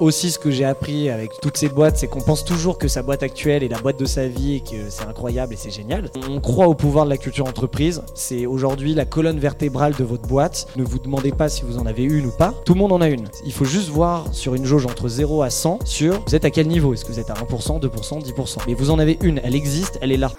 [0.00, 3.02] Aussi, ce que j'ai appris avec toutes ces boîtes, c'est qu'on pense toujours que sa
[3.02, 6.08] boîte actuelle est la boîte de sa vie et que c'est incroyable et c'est génial.
[6.30, 8.04] On croit au pouvoir de la culture entreprise.
[8.14, 10.68] C'est aujourd'hui la colonne vertébrale de votre boîte.
[10.76, 12.54] Ne vous demandez pas si vous en avez une ou pas.
[12.64, 13.26] Tout le monde en a une.
[13.44, 16.50] Il faut juste voir sur une jauge entre 0 à 100 sur vous êtes à
[16.50, 16.94] quel niveau.
[16.94, 19.40] Est-ce que vous êtes à 1%, 2%, 10% Mais vous en avez une.
[19.42, 20.30] Elle existe, elle est là.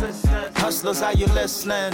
[0.00, 0.58] Gotta stay consistent.
[0.58, 1.92] Hustlers, are you listening?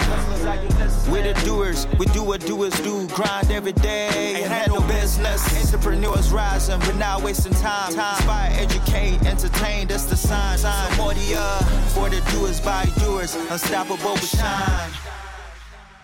[1.11, 3.07] We're the doers, we do what doers do.
[3.07, 5.73] Grind every day and handle business.
[5.73, 7.89] Entrepreneurs rising, but not wasting time.
[7.89, 10.57] Inspire, educate, entertain, that's the sign.
[10.57, 10.99] sign.
[10.99, 11.59] Uh,
[11.93, 13.35] for the doers by doers.
[13.35, 15.12] Unstoppable with shine.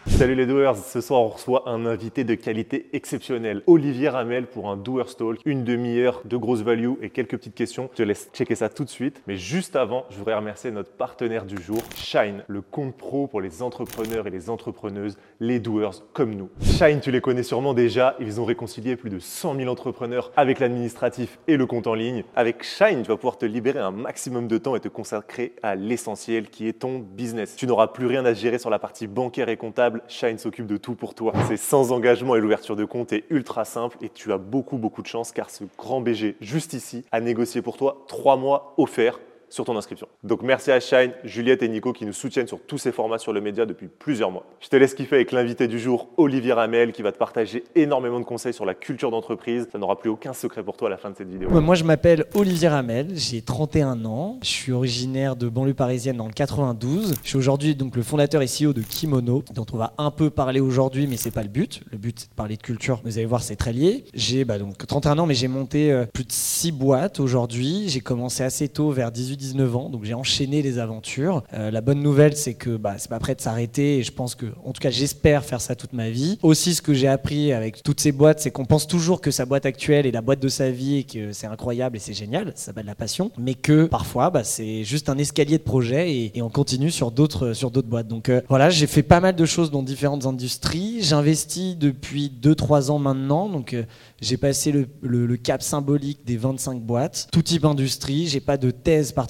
[0.09, 4.69] Salut les doers, ce soir on reçoit un invité de qualité exceptionnelle, Olivier Ramel pour
[4.69, 7.89] un Doers Talk, une demi-heure de grosse value et quelques petites questions.
[7.93, 10.91] Je te laisse checker ça tout de suite, mais juste avant, je voudrais remercier notre
[10.91, 16.03] partenaire du jour, Shine, le compte pro pour les entrepreneurs et les entrepreneuses, les doers
[16.11, 16.49] comme nous.
[16.61, 20.59] Shine, tu les connais sûrement déjà, ils ont réconcilié plus de 100 000 entrepreneurs avec
[20.59, 22.25] l'administratif et le compte en ligne.
[22.35, 25.75] Avec Shine, tu vas pouvoir te libérer un maximum de temps et te consacrer à
[25.75, 27.55] l'essentiel qui est ton business.
[27.55, 30.78] Tu n'auras plus rien à gérer sur la partie bancaire et comptable Shine s'occupe de
[30.78, 31.33] tout pour toi.
[31.47, 35.02] C'est sans engagement et l'ouverture de compte est ultra simple et tu as beaucoup beaucoup
[35.02, 39.19] de chance car ce grand BG juste ici a négocié pour toi trois mois offerts
[39.50, 40.08] sur ton inscription.
[40.23, 43.33] Donc merci à Shine, Juliette et Nico qui nous soutiennent sur tous ces formats sur
[43.33, 44.45] le média depuis plusieurs mois.
[44.59, 48.19] Je te laisse kiffer avec l'invité du jour, Olivier Ramel, qui va te partager énormément
[48.19, 49.67] de conseils sur la culture d'entreprise.
[49.72, 51.50] Ça n'aura plus aucun secret pour toi à la fin de cette vidéo.
[51.50, 56.28] Moi je m'appelle Olivier Ramel, j'ai 31 ans, je suis originaire de banlieue parisienne dans
[56.28, 57.16] le 92.
[57.23, 60.30] Je suis aujourd'hui donc le fondateur et CEO de Kimono, dont on va un peu
[60.30, 61.81] parler aujourd'hui, mais c'est pas le but.
[61.91, 63.02] Le but c'est de parler de culture.
[63.03, 64.06] Vous allez voir, c'est très lié.
[64.13, 67.89] J'ai bah, donc 31 ans, mais j'ai monté euh, plus de 6 boîtes aujourd'hui.
[67.89, 71.43] J'ai commencé assez tôt, vers 18 19 ans, donc j'ai enchaîné les aventures.
[71.53, 74.35] Euh, la bonne nouvelle, c'est que bah, c'est pas prêt de s'arrêter et je pense
[74.35, 76.37] que, en tout cas, j'espère faire ça toute ma vie.
[76.43, 79.45] Aussi, ce que j'ai appris avec toutes ces boîtes, c'est qu'on pense toujours que sa
[79.45, 82.51] boîte actuelle est la boîte de sa vie et que c'est incroyable et c'est génial,
[82.55, 86.41] ça s'appelle la passion, mais que parfois, bah, c'est juste un escalier de projet et,
[86.41, 88.07] on continue sur d'autres sur d'autres boîtes.
[88.07, 90.99] Donc euh, voilà, j'ai fait pas mal de choses dans différentes industries.
[91.01, 93.83] J'investis depuis 2-3 ans maintenant, donc euh,
[94.22, 98.28] j'ai passé le, le, cap symbolique des 25 boîtes, tout type d'industrie.
[98.28, 99.28] J'ai pas de thèse particulière,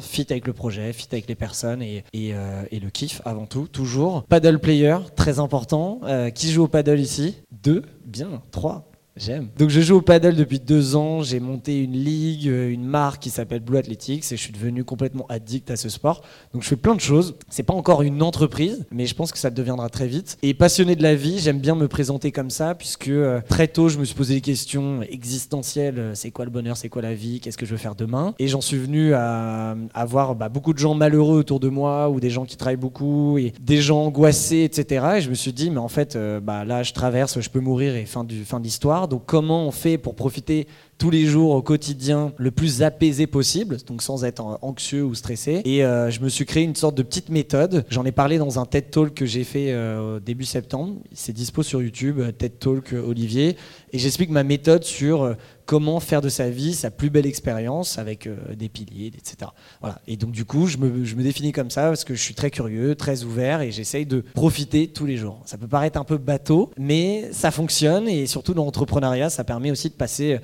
[0.00, 3.46] fit avec le projet, fit avec les personnes et, et, euh, et le kiff avant
[3.46, 4.24] tout, toujours.
[4.24, 6.00] Paddle player, très important.
[6.04, 7.36] Euh, qui joue au paddle ici?
[7.50, 8.42] Deux, bien.
[8.50, 9.48] Trois, J'aime.
[9.58, 11.22] Donc je joue au paddle depuis deux ans.
[11.22, 14.84] J'ai monté une ligue, euh, une marque qui s'appelle Blue Athletics et je suis devenu
[14.84, 16.22] complètement addict à ce sport.
[16.54, 17.34] Donc je fais plein de choses.
[17.48, 20.38] C'est pas encore une entreprise, mais je pense que ça deviendra très vite.
[20.42, 23.88] Et passionné de la vie, j'aime bien me présenter comme ça puisque euh, très tôt
[23.88, 25.98] je me suis posé des questions existentielles.
[25.98, 26.76] Euh, c'est quoi le bonheur?
[26.76, 27.40] C'est quoi la vie?
[27.40, 28.34] Qu'est-ce que je veux faire demain?
[28.38, 32.20] Et j'en suis venu à, avoir bah, beaucoup de gens malheureux autour de moi ou
[32.20, 35.06] des gens qui travaillent beaucoup et des gens angoissés, etc.
[35.16, 37.96] Et je me suis dit mais en fait bah, là je traverse, je peux mourir
[37.96, 39.07] et fin du fin d'histoire.
[39.08, 40.66] Donc comment on fait pour profiter
[40.98, 45.62] tous les jours au quotidien le plus apaisé possible, donc sans être anxieux ou stressé.
[45.64, 47.84] Et euh, je me suis créé une sorte de petite méthode.
[47.88, 50.96] J'en ai parlé dans un TED Talk que j'ai fait euh, début septembre.
[51.12, 53.56] C'est dispo sur YouTube, euh, TED Talk Olivier.
[53.92, 55.36] Et j'explique ma méthode sur
[55.68, 59.50] comment faire de sa vie sa plus belle expérience avec euh, des piliers, etc.
[59.82, 60.00] Voilà.
[60.08, 62.34] Et donc du coup, je me, je me, définis comme ça parce que je suis
[62.34, 65.42] très curieux, très ouvert et j'essaye de profiter tous les jours.
[65.44, 69.70] Ça peut paraître un peu bateau, mais ça fonctionne et surtout dans l'entrepreneuriat, ça permet
[69.70, 70.38] aussi de passer euh,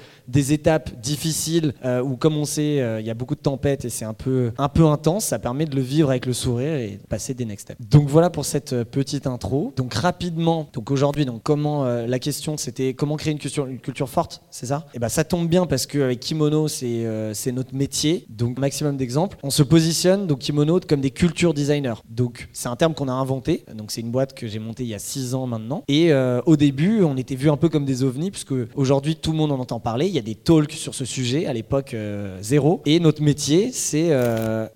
[0.52, 4.04] étapes difficiles euh, où, comme on sait, il y a beaucoup de tempêtes et c'est
[4.04, 5.26] un peu, un peu intense.
[5.26, 7.80] Ça permet de le vivre avec le sourire et de passer des next steps.
[7.88, 9.72] Donc voilà pour cette petite intro.
[9.76, 14.08] Donc rapidement, donc aujourd'hui, donc comment la question c'était comment créer une culture, une culture
[14.08, 14.86] forte, c'est ça?
[14.88, 18.26] Et eh ben ça tombe bien parce qu'avec Kimono, euh, c'est notre métier.
[18.28, 19.38] Donc, maximum d'exemples.
[19.42, 21.94] On se positionne, donc Kimono, comme des culture designers.
[22.08, 23.64] Donc, c'est un terme qu'on a inventé.
[23.74, 25.84] Donc, c'est une boîte que j'ai montée il y a six ans maintenant.
[25.88, 29.32] Et euh, au début, on était vu un peu comme des ovnis, puisque aujourd'hui, tout
[29.32, 30.06] le monde en entend parler.
[30.06, 31.46] Il y a des talks sur ce sujet.
[31.46, 32.82] À l'époque, euh, zéro.
[32.86, 34.10] Et notre métier, c'est.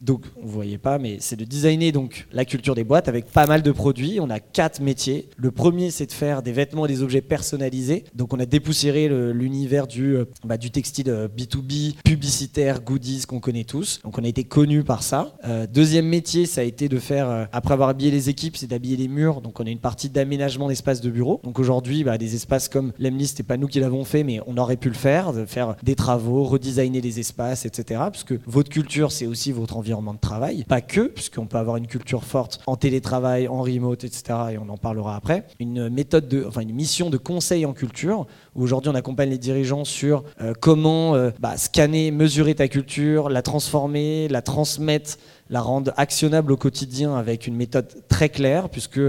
[0.01, 3.47] donc, vous voyez pas, mais c'est de designer donc, la culture des boîtes avec pas
[3.47, 4.19] mal de produits.
[4.21, 5.29] On a quatre métiers.
[5.37, 8.05] Le premier, c'est de faire des vêtements et des objets personnalisés.
[8.15, 13.65] Donc, on a dépoussiéré l'univers du bah, du textile B2B, euh, publicitaire, goodies qu'on connaît
[13.65, 14.01] tous.
[14.03, 15.35] Donc on a été connu par ça.
[15.45, 18.67] Euh, deuxième métier, ça a été de faire, euh, après avoir habillé les équipes, c'est
[18.67, 19.41] d'habiller les murs.
[19.41, 21.41] Donc on a une partie d'aménagement d'espaces de bureau.
[21.45, 24.57] Donc aujourd'hui, bah, des espaces comme l'Emlist, c'est pas nous qui l'avons fait, mais on
[24.57, 28.03] aurait pu le faire, faire des travaux, redesigner les espaces, etc.
[28.11, 30.65] Puisque votre culture, c'est aussi votre environnement de travail.
[30.65, 34.23] Pas que, puisqu'on peut avoir une culture forte en télétravail, en remote, etc.
[34.53, 35.47] Et on en parlera après.
[35.59, 38.27] Une méthode de, enfin une mission de conseil en culture.
[38.55, 43.43] Aujourd'hui on accompagne les dirigeants sur euh, comment euh, bah, scanner, mesurer ta culture, la
[43.43, 45.19] transformer, la transmettre,
[45.51, 49.01] la rendre actionnable au quotidien avec une méthode très claire, puisque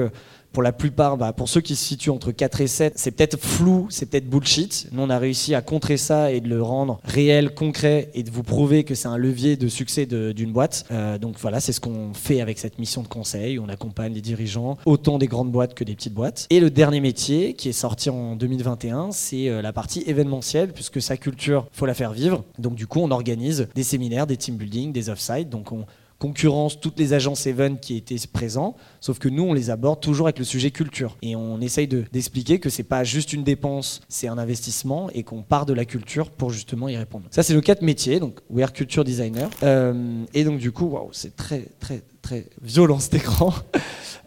[0.52, 3.40] pour la plupart, bah, pour ceux qui se situent entre 4 et 7, c'est peut-être
[3.40, 4.88] flou, c'est peut-être bullshit.
[4.92, 8.32] Nous, on a réussi à contrer ça et de le rendre réel, concret et de
[8.32, 10.86] vous prouver que c'est un levier de succès d'une boîte.
[10.92, 13.60] Euh, donc voilà, c'est ce qu'on fait avec cette mission de conseil.
[13.60, 16.48] On accompagne les dirigeants, autant des grandes boîtes que des petites boîtes.
[16.50, 21.02] Et le dernier métier, qui est sorti en 2021, c'est euh, la partie événementielle, puisque
[21.02, 22.44] sa culture, faut la faire vivre.
[22.58, 25.50] Donc du coup, on organise des séminaires, des team building, des off-site.
[25.50, 25.86] Donc on
[26.20, 30.28] concurrence toutes les agences Even qui étaient présents, sauf que nous, on les aborde toujours
[30.28, 31.18] avec le sujet culture.
[31.22, 35.42] Et on essaye d'expliquer que c'est pas juste une dépense, c'est un investissement et qu'on
[35.42, 37.26] part de la culture pour justement y répondre.
[37.32, 39.50] Ça, c'est le quatre métiers, donc We are Culture Designer.
[39.64, 43.54] Euh, et donc, du coup, waouh, c'est très, très, très violent cet écran.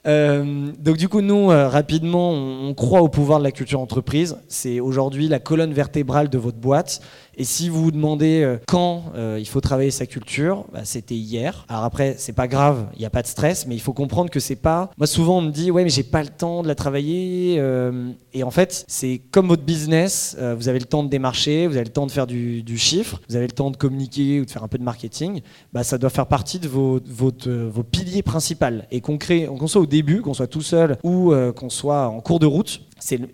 [0.06, 4.36] Euh, donc du coup, nous, euh, rapidement, on, croit au pouvoir de la culture entreprise.
[4.48, 7.00] C'est aujourd'hui la colonne vertébrale de votre boîte.
[7.36, 9.04] Et si vous vous demandez euh, quand
[9.38, 11.64] il faut travailler sa culture, bah, c'était hier.
[11.68, 14.30] Alors après, c'est pas grave, il n'y a pas de stress, mais il faut comprendre
[14.30, 14.90] que c'est pas.
[14.98, 17.60] Moi, souvent, on me dit ouais, mais j'ai pas le temps de la travailler.
[18.32, 20.36] Et en fait, c'est comme votre business.
[20.56, 23.36] vous avez le temps de démarcher, vous avez le temps de faire du, chiffre, vous
[23.36, 25.40] avez le temps de communiquer ou de faire un peu de marketing.
[25.72, 28.52] Bah, ça doit faire partie de vos, vos piliers principaux.
[28.90, 32.38] Et qu'on qu'on soit au début, qu'on soit tout seul ou qu'on soit en cours
[32.38, 32.80] de route,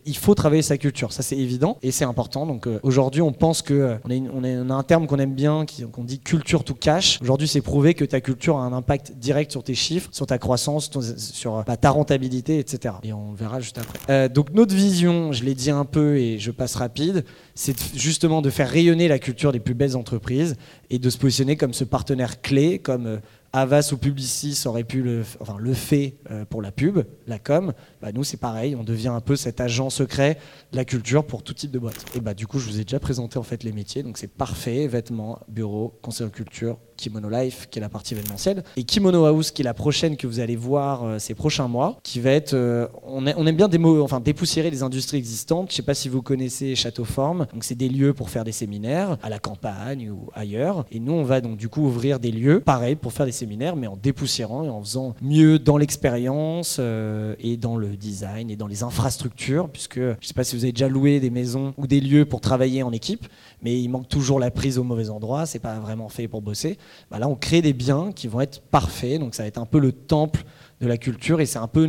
[0.07, 2.47] il faut travailler sa culture, ça c'est évident et c'est important.
[2.47, 3.97] Donc euh, aujourd'hui, on pense que euh,
[4.33, 7.19] on, a un terme qu'on aime bien, qu'on dit culture to cash.
[7.21, 10.39] Aujourd'hui, c'est prouvé que ta culture a un impact direct sur tes chiffres, sur ta
[10.39, 12.95] croissance, sur bah, ta rentabilité, etc.
[13.03, 13.99] Et on verra juste après.
[14.11, 18.43] Euh, donc notre vision, je l'ai dit un peu et je passe rapide, c'est justement
[18.43, 20.57] de faire rayonner la culture des plus belles entreprises
[20.91, 23.21] et de se positionner comme ce partenaire clé, comme
[23.61, 27.73] Avas ou Publicis aurait pu le, enfin, le fait euh, pour la pub, la com,
[28.01, 30.39] bah nous c'est pareil, on devient un peu cet agent secret
[30.73, 32.05] de la culture pour tout type de boîte.
[32.15, 34.33] Et bah du coup je vous ai déjà présenté en fait les métiers, donc c'est
[34.33, 39.25] parfait, vêtements, bureaux, conseil en culture, Kimono Life, qui est la partie événementielle, et Kimono
[39.25, 42.33] House, qui est la prochaine que vous allez voir euh, ces prochains mois, qui va
[42.33, 42.53] être.
[42.53, 45.69] Euh, on, aime bien démo, enfin, dépoussiérer les industries existantes.
[45.69, 47.47] Je ne sais pas si vous connaissez Château Forme.
[47.53, 50.85] Donc, c'est des lieux pour faire des séminaires à la campagne ou ailleurs.
[50.91, 53.77] Et nous, on va donc du coup ouvrir des lieux, pareil, pour faire des séminaires,
[53.77, 58.57] mais en dépoussiérant et en faisant mieux dans l'expérience euh, et dans le design et
[58.57, 61.75] dans les infrastructures, puisque je ne sais pas si vous avez déjà loué des maisons
[61.77, 63.27] ou des lieux pour travailler en équipe,
[63.63, 65.47] mais il manque toujours la prise au mauvais endroit.
[65.47, 66.79] C'est pas vraiment fait pour bosser.
[67.11, 69.67] Bah là on crée des biens qui vont être parfaits, donc ça va être un
[69.67, 70.45] peu le temple
[70.81, 71.41] de la culture.
[71.41, 71.89] Et c'est un peu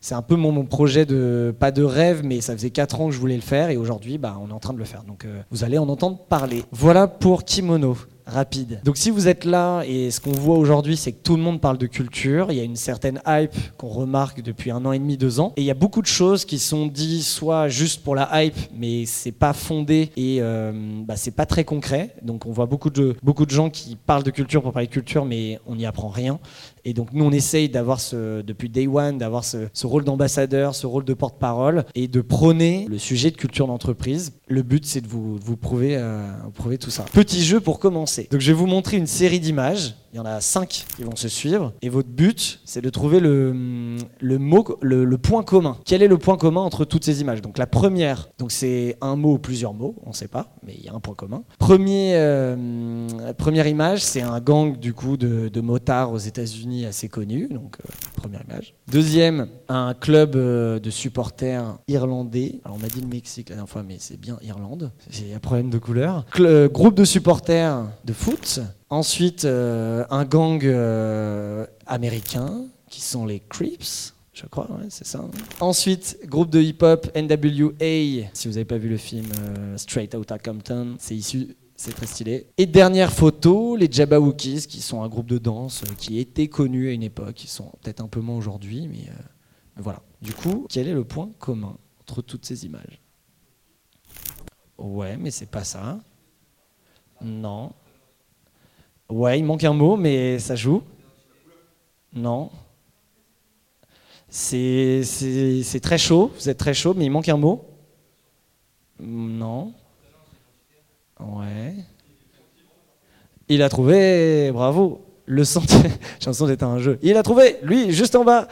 [0.00, 3.14] c'est un peu mon, projet de pas de rêve mais ça faisait 4 ans que
[3.14, 3.70] je voulais le faire.
[3.70, 5.04] Et aujourd'hui bah, on est en train de le faire.
[5.04, 6.64] Donc euh, vous allez en entendre parler.
[6.72, 7.96] Voilà pour Kimono
[8.26, 8.80] rapide.
[8.84, 11.60] Donc si vous êtes là et ce qu'on voit aujourd'hui c'est que tout le monde
[11.60, 14.98] parle de culture, il y a une certaine hype qu'on remarque depuis un an et
[14.98, 18.02] demi, deux ans, et il y a beaucoup de choses qui sont dites soit juste
[18.02, 20.72] pour la hype, mais c'est pas fondé et euh,
[21.04, 22.14] bah, c'est pas très concret.
[22.22, 24.92] Donc on voit beaucoup de, beaucoup de gens qui parlent de culture pour parler de
[24.92, 26.38] culture, mais on n'y apprend rien.
[26.84, 31.04] Et donc nous, on essaye d'avoir depuis day one, d'avoir ce, rôle d'ambassadeur, ce rôle
[31.04, 34.32] de porte-parole et de prôner le sujet de culture d'entreprise.
[34.48, 37.04] Le but, c'est de vous, vous, prouver, euh, prouver tout ça.
[37.12, 38.13] Petit jeu pour commencer.
[38.30, 39.94] Donc je vais vous montrer une série d'images.
[40.14, 41.72] Il y en a cinq qui vont se suivre.
[41.82, 43.96] Et votre but, c'est de trouver le,
[45.20, 45.76] point commun.
[45.84, 47.42] Quel est le point commun entre toutes ces images?
[47.42, 50.84] Donc la première, c'est un mot ou plusieurs mots, on ne sait pas, mais il
[50.84, 51.42] y a un point commun.
[51.58, 57.08] Premier, euh, première image, c'est un gang du coup de, de motards aux États-Unis assez
[57.08, 57.48] connu.
[57.48, 58.76] Donc euh, première image.
[58.86, 62.60] Deuxième, un club euh, de supporters irlandais.
[62.64, 64.92] Alors on m'a dit le Mexique la dernière fois, mais c'est bien Irlande.
[65.10, 66.24] C'est un problème de couleur.
[66.70, 68.60] groupe de supporters de foot.
[68.90, 74.14] Ensuite, euh, un gang euh, américain qui sont les Creeps.
[74.32, 75.24] Je crois, c'est ça.
[75.60, 78.28] Ensuite, groupe de hip-hop NWA.
[78.32, 82.06] Si vous n'avez pas vu le film euh, Straight Outta Compton, c'est issu c'est très
[82.06, 82.46] stylé.
[82.56, 86.92] Et dernière photo, les Jabawookies, qui sont un groupe de danse qui était connu à
[86.92, 87.42] une époque.
[87.42, 89.10] Ils sont peut-être un peu moins aujourd'hui, mais,
[89.76, 90.00] mais, voilà.
[90.22, 93.00] Du coup, quel est le point commun entre toutes ces images?
[94.78, 95.98] Ouais, mais c'est pas ça.
[97.20, 97.72] Non.
[99.14, 100.82] Ouais, il manque un mot, mais ça joue.
[102.12, 102.50] Non.
[104.28, 105.04] C'est
[105.80, 107.64] très chaud, vous êtes très chaud, mais il manque un mot.
[108.98, 109.72] Non.
[111.20, 111.76] Ouais.
[113.48, 115.82] Il a trouvé, bravo, le sentiment.
[116.18, 116.98] J'ai l'impression d'être un jeu.
[117.00, 118.48] Il a trouvé, lui, juste en bas,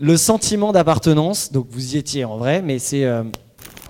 [0.00, 1.52] le sentiment d'appartenance.
[1.52, 3.04] Donc vous y étiez en vrai, mais c'est.
[3.04, 3.24] Euh,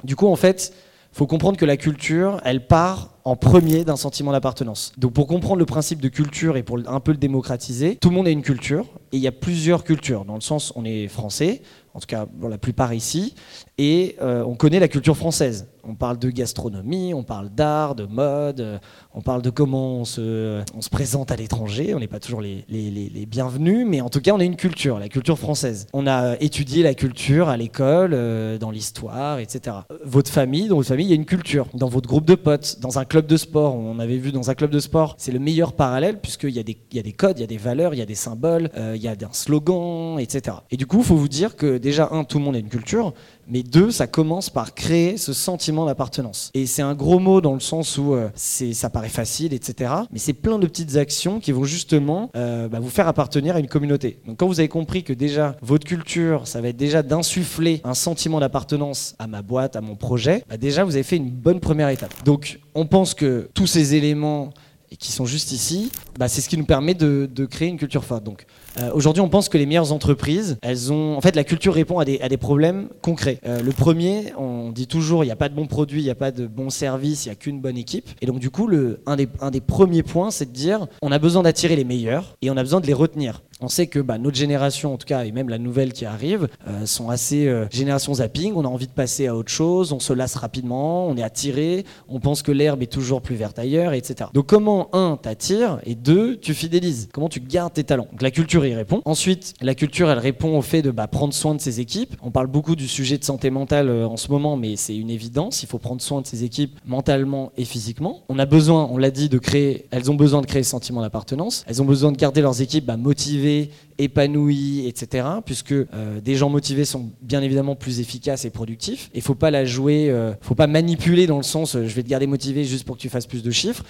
[0.03, 0.75] du coup, en fait,
[1.19, 4.93] faut comprendre que la culture, elle part en premier d'un sentiment d'appartenance.
[4.99, 8.15] Donc pour comprendre le principe de culture et pour un peu le démocratiser, tout le
[8.15, 10.25] monde a une culture et il y a plusieurs cultures.
[10.25, 11.63] Dans le sens, on est français,
[11.95, 13.35] en tout cas pour la plupart ici,
[13.79, 15.67] et euh, on connaît la culture française.
[15.89, 18.79] On parle de gastronomie, on parle d'art, de mode, euh,
[19.15, 21.95] on parle de comment on se, présente à l'étranger.
[21.95, 25.09] On n'est pas toujours les, bienvenus, mais en tout cas, on a une culture, la
[25.09, 25.87] culture française.
[25.95, 29.77] On a étudié la culture à l'école, euh, dans l'histoire, etc.
[30.05, 31.67] Votre famille, dans votre famille, il y a une culture.
[31.73, 34.55] Dans votre groupe de potes, dans un club de sport, on avait vu dans un
[34.55, 37.39] club de sport, c'est le meilleur parallèle puisqu'il y, a des, y a des codes,
[37.39, 39.33] il y a des valeurs, il y a des symboles, euh, il y a un
[39.33, 40.59] slogan, etc.
[40.71, 42.69] Et du coup, il faut vous dire que déjà, un, tout le monde a une
[42.69, 43.15] culture,
[43.49, 46.51] mais deux, ça commence par créer ce sentiment d'appartenance.
[46.55, 49.93] Et c'est un gros mot dans le sens où euh, c'est, ça paraît facile, etc.
[50.13, 53.61] Mais c'est plein de petites actions qui vont justement euh, bah, vous faire appartenir à
[53.61, 54.21] une communauté.
[54.27, 57.95] Donc quand vous avez compris que déjà votre culture, ça va être déjà d'insuffler un
[57.95, 61.61] sentiment d'appartenance à ma boîte, à mon projet, bah, déjà vous avez fait une bonne
[61.61, 62.13] première étape.
[62.25, 64.51] Donc on pense que tous ces éléments
[64.99, 68.05] qui sont juste ici, bah, c'est ce qui nous permet de, de créer une culture
[68.05, 68.25] forte.
[68.25, 68.47] Donc
[68.81, 71.17] euh, aujourd'hui, on pense que les meilleures entreprises, elles ont.
[71.17, 73.41] En fait, la culture répond à des, problèmes concrets.
[73.47, 76.11] Euh, le premier, on dit toujours, il n'y a pas de bons produits, il n'y
[76.11, 78.09] a pas de bons services, il n'y a qu'une bonne équipe.
[78.21, 81.11] Et donc, du coup, le, un, des, un des premiers points, c'est de dire, on
[81.11, 83.43] a besoin d'attirer les meilleurs et on a besoin de les retenir.
[83.61, 86.49] On sait que bah, notre génération, en tout cas, et même la nouvelle qui arrive,
[86.67, 88.53] euh, sont assez génération zapping.
[88.55, 91.85] On a envie de passer à autre chose, on se lasse rapidement, on est attiré,
[92.09, 94.31] on pense que l'herbe est toujours plus verte ailleurs, etc.
[94.33, 97.09] Donc comment un t'attire et deux tu fidélises?
[97.13, 98.09] Comment tu gardes tes talents?
[98.11, 99.03] Donc la culture répond.
[99.05, 102.17] Ensuite, la culture, elle répond au fait de bah, prendre soin de ses équipes.
[102.23, 105.11] On parle beaucoup du sujet de santé mentale euh, en ce moment, mais c'est une
[105.11, 105.63] évidence.
[105.63, 108.23] Il faut prendre soin de ses équipes mentalement et physiquement.
[108.29, 109.87] On a besoin, on l'a dit, de créer.
[109.91, 111.65] Elles ont besoin de créer ce sentiment d'appartenance.
[111.67, 115.27] Elles ont besoin de garder leurs équipes bah, motivées lever épanouis, etc.
[115.45, 119.11] Puisque euh, des gens motivés sont bien évidemment plus efficaces et productifs.
[119.15, 122.03] Il faut pas la jouer, euh, faut pas manipuler dans le sens euh, je vais
[122.03, 123.85] te garder motivé juste pour que tu fasses plus de chiffres.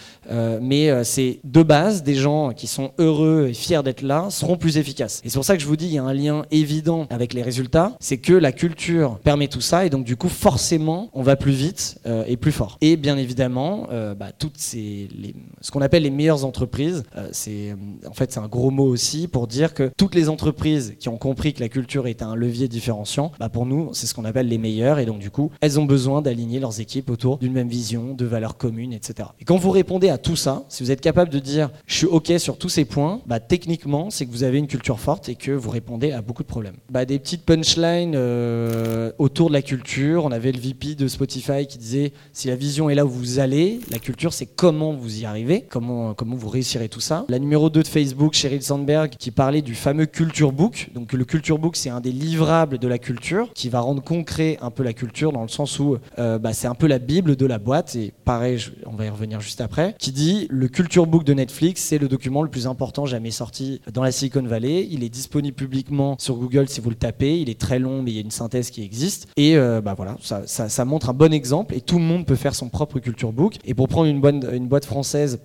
[0.61, 4.79] mais c'est de base des gens qui sont heureux et fiers d'être là seront plus
[4.79, 5.21] efficaces.
[5.25, 7.35] Et c'est pour ça que je vous dis il y a un lien évident avec
[7.35, 11.23] les résultats, c'est que la culture permet tout ça et donc du coup forcément on
[11.23, 12.79] va plus vite et plus fort.
[12.81, 13.89] Et bien évidemment
[14.19, 17.75] bah, toutes ces les, ce qu'on appelle les meilleures entreprises, c'est
[18.07, 21.19] en fait c'est un gros mot aussi pour dire que toutes les entreprises qui ont
[21.19, 24.49] compris que la culture est un levier différenciant, bah pour nous, c'est ce qu'on appelle
[24.49, 25.01] les meilleurs.
[25.01, 28.25] Et donc, du coup, elles ont besoin d'aligner leurs équipes autour d'une même vision, de
[28.25, 29.29] valeurs communes, etc.
[29.41, 32.07] Et quand vous répondez à tout ça, si vous êtes capable de dire je suis
[32.07, 35.35] OK sur tous ces points, bah, techniquement, c'est que vous avez une culture forte et
[35.35, 36.77] que vous répondez à beaucoup de problèmes.
[36.91, 40.25] Bah, des petites punchlines euh, autour de la culture.
[40.25, 43.41] On avait le VP de Spotify qui disait si la vision est là où vous
[43.41, 47.25] allez, la culture, c'est comment vous y arrivez, comment, comment vous réussirez tout ça.
[47.29, 50.91] La numéro 2 de Facebook, Sheryl Sandberg, qui parlait du fameux Culture Book.
[50.95, 54.59] Donc le Culture Book, c'est un des livrables de la culture qui va rendre concret
[54.61, 57.37] un peu la culture dans le sens où euh, bah, c'est un peu la bible
[57.37, 57.97] de la boîte.
[57.97, 59.95] Et pareil, on va y revenir juste après.
[59.99, 63.81] Qui dit le Culture Book de Netflix, c'est le document le plus important jamais sorti
[63.91, 64.87] dans la Silicon Valley.
[64.91, 67.41] Il est disponible publiquement sur Google si vous le tapez.
[67.41, 69.29] Il est très long, mais il y a une synthèse qui existe.
[69.39, 71.75] Et euh, bah voilà, ça, montre un bon exemple.
[71.75, 73.55] Et tout le monde peut faire son propre Culture Book.
[73.65, 75.41] Et pour prendre une, bonne, une boîte française,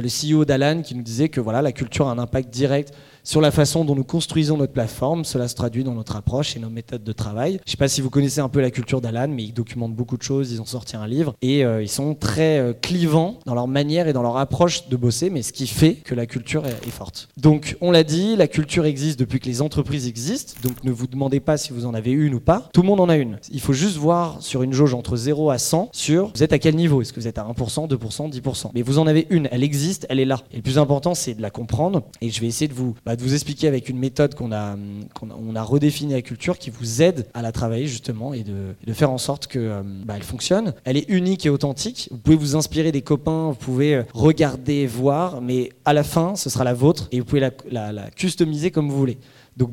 [0.00, 2.92] le CEO d'Alan qui nous disait que voilà, la culture a un impact direct
[3.24, 5.24] sur la façon dont nous construisons notre plateforme.
[5.24, 7.52] Cela se traduit dans notre approche et nos méthodes de travail.
[7.52, 9.94] Je ne sais pas si vous connaissez un peu la culture d'Alan, mais ils documentent
[9.94, 10.52] beaucoup de choses.
[10.52, 14.08] Ils ont sorti un livre et euh, ils sont très euh, clivants dans leur manière
[14.08, 17.28] et dans leur approche de bosser, mais ce qui fait que la culture est, forte.
[17.38, 20.52] Donc, on l'a dit, la culture existe depuis que les entreprises existent.
[20.62, 22.68] Donc, ne vous demandez pas si vous en avez une ou pas.
[22.72, 23.38] Tout le monde en a une.
[23.50, 26.58] Il faut juste voir sur une jauge entre 0 à 100 sur vous êtes à
[26.58, 27.00] quel niveau?
[27.00, 29.48] Est-ce que vous êtes à 1%, 2%, 10% Mais vous en avez une.
[29.50, 30.40] Elle existe, elle est là.
[30.52, 32.02] Et le plus important, c'est de la comprendre.
[32.20, 34.76] Et je vais essayer de vous, bah, de vous expliquer avec une méthode qu'on a,
[34.76, 39.10] a, redéfinie la culture qui vous aide à la travailler justement et de, de faire
[39.10, 40.74] en sorte que euh, bah, elle fonctionne.
[40.84, 42.08] Elle est unique et authentique.
[42.10, 46.36] Vous pouvez vous inspirer des copains, vous pouvez euh, regarder, voir, mais à la fin,
[46.36, 49.18] ce sera la vôtre et vous pouvez la, la, la customiser comme vous voulez.
[49.56, 49.70] Donc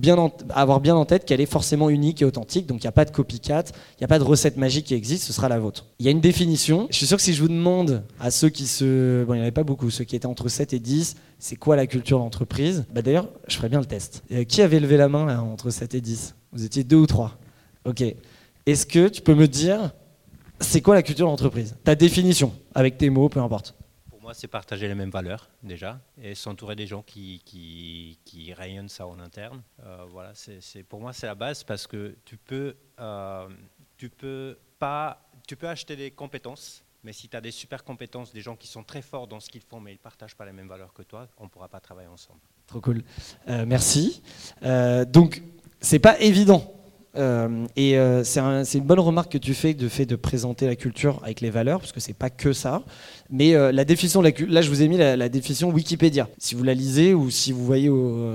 [0.50, 3.06] avoir bien en tête qu'elle est forcément unique et authentique, donc il n'y a pas
[3.06, 5.88] de copycat, il n'y a pas de recette magique qui existe, ce sera la vôtre.
[5.98, 8.50] Il y a une définition, je suis sûr que si je vous demande à ceux
[8.50, 9.24] qui se...
[9.24, 11.56] Bon, il n'y en avait pas beaucoup, ceux qui étaient entre 7 et 10, c'est
[11.56, 14.24] quoi la culture d'entreprise bah, D'ailleurs, je ferais bien le test.
[14.32, 17.08] Euh, qui avait levé la main là, entre 7 et 10 Vous étiez deux ou
[17.08, 17.38] trois
[17.86, 18.04] Ok.
[18.68, 19.92] Est-ce que tu peux me dire,
[20.60, 23.74] c'est quoi la culture d'entreprise Ta définition, avec tes mots, peu importe
[24.34, 27.42] c'est partager les mêmes valeurs déjà et s'entourer des gens qui,
[28.56, 29.62] rayonnent ça en interne.
[29.84, 30.34] Euh, voilà,
[30.90, 33.48] pour moi, c'est la base parce que tu peux, euh,
[33.98, 38.34] tu peux pas, tu peux acheter des compétences, mais si tu as des super compétences,
[38.34, 40.46] des gens qui sont très forts dans ce qu'ils font, mais ils ne partagent pas
[40.46, 42.40] les mêmes valeurs que toi, on ne pourra pas travailler ensemble.
[42.68, 43.04] Trop cool.
[43.48, 44.22] Euh, merci.
[45.08, 45.42] donc,
[45.80, 46.76] c'est pas évident
[47.76, 51.42] et c'est une bonne remarque que tu fais de fait de présenter la culture avec
[51.42, 52.84] les valeurs, parce que c'est pas que ça.
[53.32, 56.28] Mais euh, la définition, la, là je vous ai mis la, définition Wikipédia.
[56.38, 57.90] Si vous la lisez ou si vous voyez,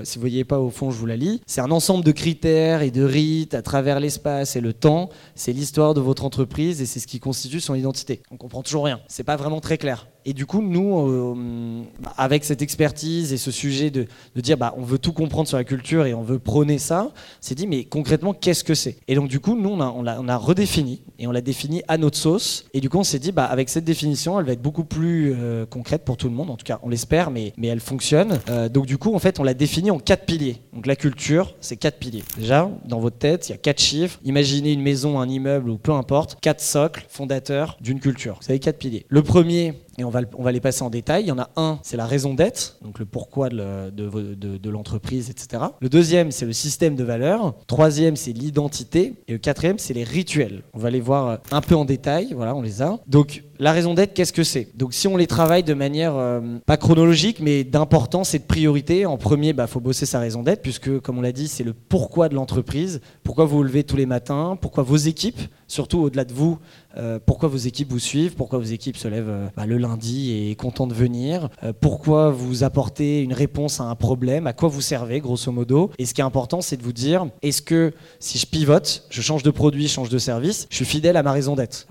[0.05, 1.41] si vous voyez pas au fond, je vous la lis.
[1.47, 5.11] C'est un ensemble de critères et de rites à travers l'espace et le temps.
[5.35, 8.23] C'est l'histoire de votre entreprise et c'est ce qui constitue son identité.
[8.31, 9.01] On comprend toujours rien.
[9.09, 10.07] C'est pas vraiment très clair.
[10.29, 11.87] Et du coup, nous,
[12.17, 15.63] avec cette expertise et ce sujet de, dire, bah, on veut tout comprendre sur la
[15.63, 18.97] culture et on veut prôner ça, c'est dit, mais concrètement, qu'est-ce que c'est?
[19.07, 21.97] Et donc, du coup, nous, on a, on, a, redéfini et on l'a défini à
[21.97, 22.65] notre sauce.
[22.75, 25.35] Et du coup, on s'est dit, bah, avec cette définition, elle va être beaucoup plus
[25.35, 26.51] euh, concrète pour tout le monde.
[26.51, 28.41] En tout cas, on l'espère, mais, mais elle fonctionne.
[28.49, 30.63] Euh, donc, du coup, en fait, on l'a défini en quatre piliers.
[30.73, 32.25] Donc, la culture, c'est quatre piliers.
[32.39, 34.19] Déjà, dans votre tête, il y a quatre chiffres.
[34.25, 38.39] Imaginez une maison, un immeuble ou peu importe, quatre socles fondateurs d'une culture.
[38.43, 39.05] Vous avez quatre piliers.
[39.09, 41.25] Le premier, et on va, les passer en détail.
[41.25, 45.63] Il y en a un, c'est la raison d'être, donc le pourquoi de, l'entreprise, etc.
[45.81, 47.55] Le deuxième, c'est le système de valeurs.
[47.67, 49.15] Troisième, c'est l'identité.
[49.29, 50.63] Et le quatrième, c'est les rituels.
[50.75, 52.33] On va les voir un peu en détail.
[52.35, 52.99] Voilà, on les a.
[53.07, 54.69] Donc, la raison d'être, qu'est-ce que c'est?
[54.77, 59.07] Donc si on les travaille de manière euh, pas chronologique, mais d'importance et de priorité,
[59.07, 61.65] en premier, il bah, faut bosser sa raison d'être, puisque comme on l'a dit, c'est
[61.65, 66.01] le pourquoi de l'entreprise, pourquoi vous vous levez tous les matins, pourquoi vos équipes, surtout
[66.01, 66.59] au-delà de vous,
[66.99, 70.33] euh, pourquoi vos équipes vous suivent, pourquoi vos équipes se lèvent euh, bah, le lundi
[70.33, 71.49] et content de venir,
[71.81, 75.91] pourquoi vous apportez une réponse à un problème, à quoi vous servez, grosso modo.
[75.99, 79.23] Et ce qui est important, c'est de vous dire, est-ce que si je pivote, je
[79.23, 81.87] change de produit, je change de service, je suis fidèle à ma raison d'être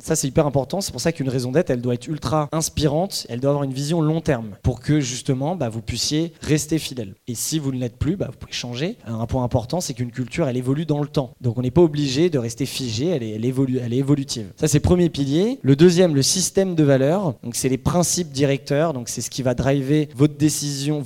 [0.00, 0.80] Ça, c'est hyper important.
[0.80, 3.72] C'est pour ça qu'une raison d'être, elle doit être ultra inspirante, elle doit avoir une
[3.72, 7.14] vision long terme pour que justement bah, vous puissiez rester fidèle.
[7.26, 8.96] Et si vous ne l'êtes plus, bah, vous pouvez changer.
[9.06, 11.34] Un point important, c'est qu'une culture, elle évolue dans le temps.
[11.40, 14.43] Donc on n'est pas obligé de rester figé, elle évolue, elle est évolutive.
[14.56, 15.58] Ça, c'est premier pilier.
[15.62, 17.34] Le deuxième, le système de valeurs.
[17.42, 18.92] Donc c'est les principes directeurs.
[18.92, 21.00] Donc c'est ce qui va driver vos décisions,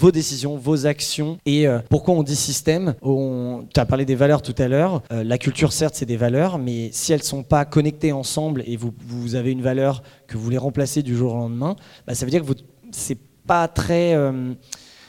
[0.57, 1.39] vos actions.
[1.47, 2.95] Et euh, pourquoi on dit système?
[3.03, 5.03] On, Tu as parlé des valeurs tout à l'heure.
[5.13, 8.77] Euh, la culture, certes, c'est des valeurs, mais si elles sont pas connectées ensemble et
[8.77, 11.77] vous, vous avez une valeur que vous voulez remplacer du jour au lendemain,
[12.07, 12.53] bah, ça veut dire que
[12.93, 14.53] c'est pas très, euh,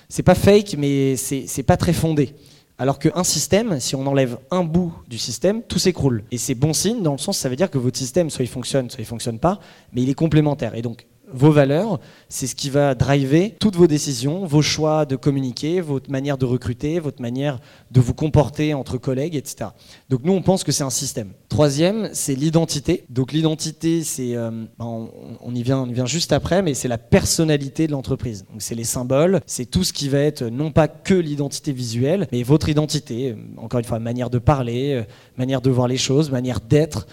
[0.07, 2.33] c'est pas fake, mais c'est pas très fondé.
[2.79, 6.23] Alors qu'un système, si on enlève un bout du système, tout s'écroule.
[6.31, 8.47] Et c'est bon signe dans le sens, ça veut dire que votre système, soit il
[8.47, 9.59] fonctionne, soit il fonctionne pas,
[9.91, 10.75] mais il est complémentaire.
[10.75, 15.15] Et donc, vos valeurs, c'est ce qui va driver toutes vos décisions, vos choix de
[15.15, 17.59] communiquer, votre manière de recruter, votre manière
[17.89, 19.71] de vous comporter entre collègues, etc.
[20.09, 21.31] Donc nous, on pense que c'est un système.
[21.49, 23.03] Troisième, c'est l'identité.
[23.09, 25.09] Donc l'identité, c'est, euh, ben,
[25.41, 28.45] on, y vient, on y vient juste après, mais c'est la personnalité de l'entreprise.
[28.51, 32.27] Donc c'est les symboles, c'est tout ce qui va être non pas que l'identité visuelle,
[32.31, 33.31] mais votre identité.
[33.31, 35.03] Euh, encore une fois, manière de parler, euh,
[35.35, 37.07] manière de voir les choses, manière d'être,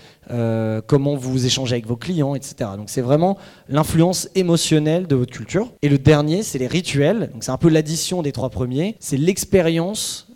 [0.86, 2.70] comment vous échangez avec vos clients, etc.
[2.76, 5.72] Donc c'est vraiment l'influence émotionnelle de votre culture.
[5.82, 7.30] Et le dernier, c'est les rituels.
[7.32, 8.96] Donc c'est un peu l'addition des trois premiers.
[9.00, 10.28] C'est l'expérience.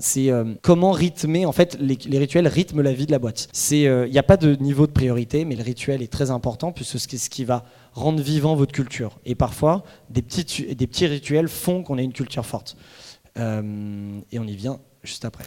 [0.00, 0.30] c'est
[0.62, 1.46] comment rythmer.
[1.46, 3.48] En fait, les, rituels rythment la vie de la boîte.
[3.70, 6.98] Il n'y a pas de niveau de priorité, mais le rituel est très important puisque
[6.98, 9.18] c'est ce qui va rendre vivant votre culture.
[9.24, 12.76] Et parfois, des petits, des petits rituels font qu'on ait une culture forte.
[13.38, 15.44] Euh, et on y vient juste après.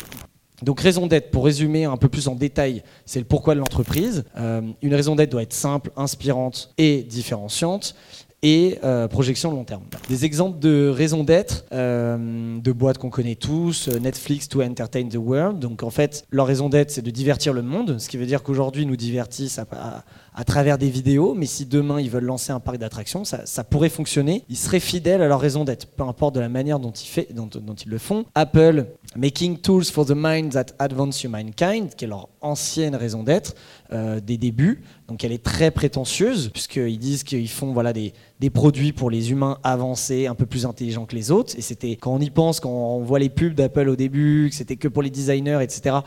[0.61, 4.23] Donc raison d'être, pour résumer un peu plus en détail, c'est le pourquoi de l'entreprise.
[4.37, 7.95] Euh, une raison d'être doit être simple, inspirante et différenciante
[8.43, 9.83] et euh, projection long terme.
[10.09, 15.07] Des exemples de raisons d'être euh, de boîtes qu'on connaît tous, euh, Netflix to entertain
[15.07, 15.59] the world.
[15.59, 18.43] Donc en fait, leur raison d'être, c'est de divertir le monde, ce qui veut dire
[18.43, 20.03] qu'aujourd'hui, nous divertissent à,
[20.43, 24.43] travers des vidéos, mais si demain ils veulent lancer un parc d'attractions, ça, pourrait fonctionner.
[24.49, 27.97] Ils seraient fidèles à leur raison d'être, peu importe de la manière dont ils, le
[27.99, 28.25] font.
[28.33, 33.53] Apple, making tools for the mind that advance humankind, qui est leur ancienne raison d'être
[33.91, 34.83] des débuts.
[35.07, 39.31] Donc elle est très prétentieuse, puisqu'ils disent qu'ils font voilà, des, des produits pour les
[39.31, 41.53] humains avancés, un peu plus intelligents que les autres.
[41.57, 44.55] Et c'était, quand on y pense, quand on voit les pubs d'Apple au début, que
[44.55, 45.97] c'était que pour les designers, etc.,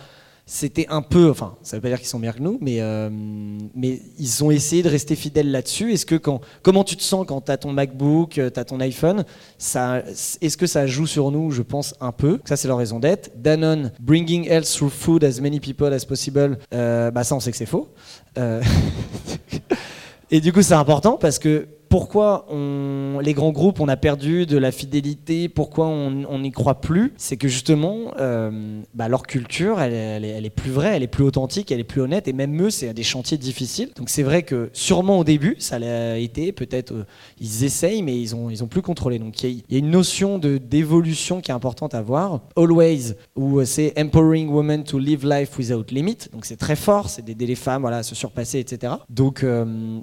[0.49, 3.11] c'était un peu, enfin, ça veut pas dire qu'ils sont meilleurs que nous, mais, euh,
[3.11, 5.93] mais ils ont essayé de rester fidèles là-dessus.
[5.93, 8.65] Est-ce que quand, comment tu te sens quand tu as ton MacBook, euh, tu as
[8.65, 9.25] ton iPhone?
[9.59, 10.05] Ça,
[10.41, 11.51] Est-ce que ça joue sur nous?
[11.51, 12.39] Je pense un peu.
[12.45, 13.33] Ça, c'est leur raison d'être.
[13.35, 17.51] Danone, bringing health through food as many people as possible, euh, bah ça, on sait
[17.51, 17.89] que c'est faux.
[20.31, 24.59] et du coup, c'est important parce que pourquoi les grands groupes, on a perdu de
[24.59, 30.25] la fidélité, pourquoi on n'y croit plus, c'est que justement, euh, bah, leur culture, elle,
[30.25, 32.93] est, plus vraie, elle est plus authentique, elle est plus honnête, et même eux, c'est
[32.93, 33.91] des chantiers difficiles.
[33.97, 37.05] Donc c'est vrai que sûrement au début, ça l'a été, peut-être euh,
[37.41, 39.19] ils essayent, mais ils ont, ils ont plus contrôlé.
[39.19, 42.41] Donc il y, a une notion d'évolution qui est importante à voir.
[42.57, 47.09] Always, où euh, c'est empowering women to live life without limit, donc c'est très fort,
[47.09, 48.95] c'est d'aider les femmes voilà, à se surpasser, etc.
[49.11, 49.45] Donc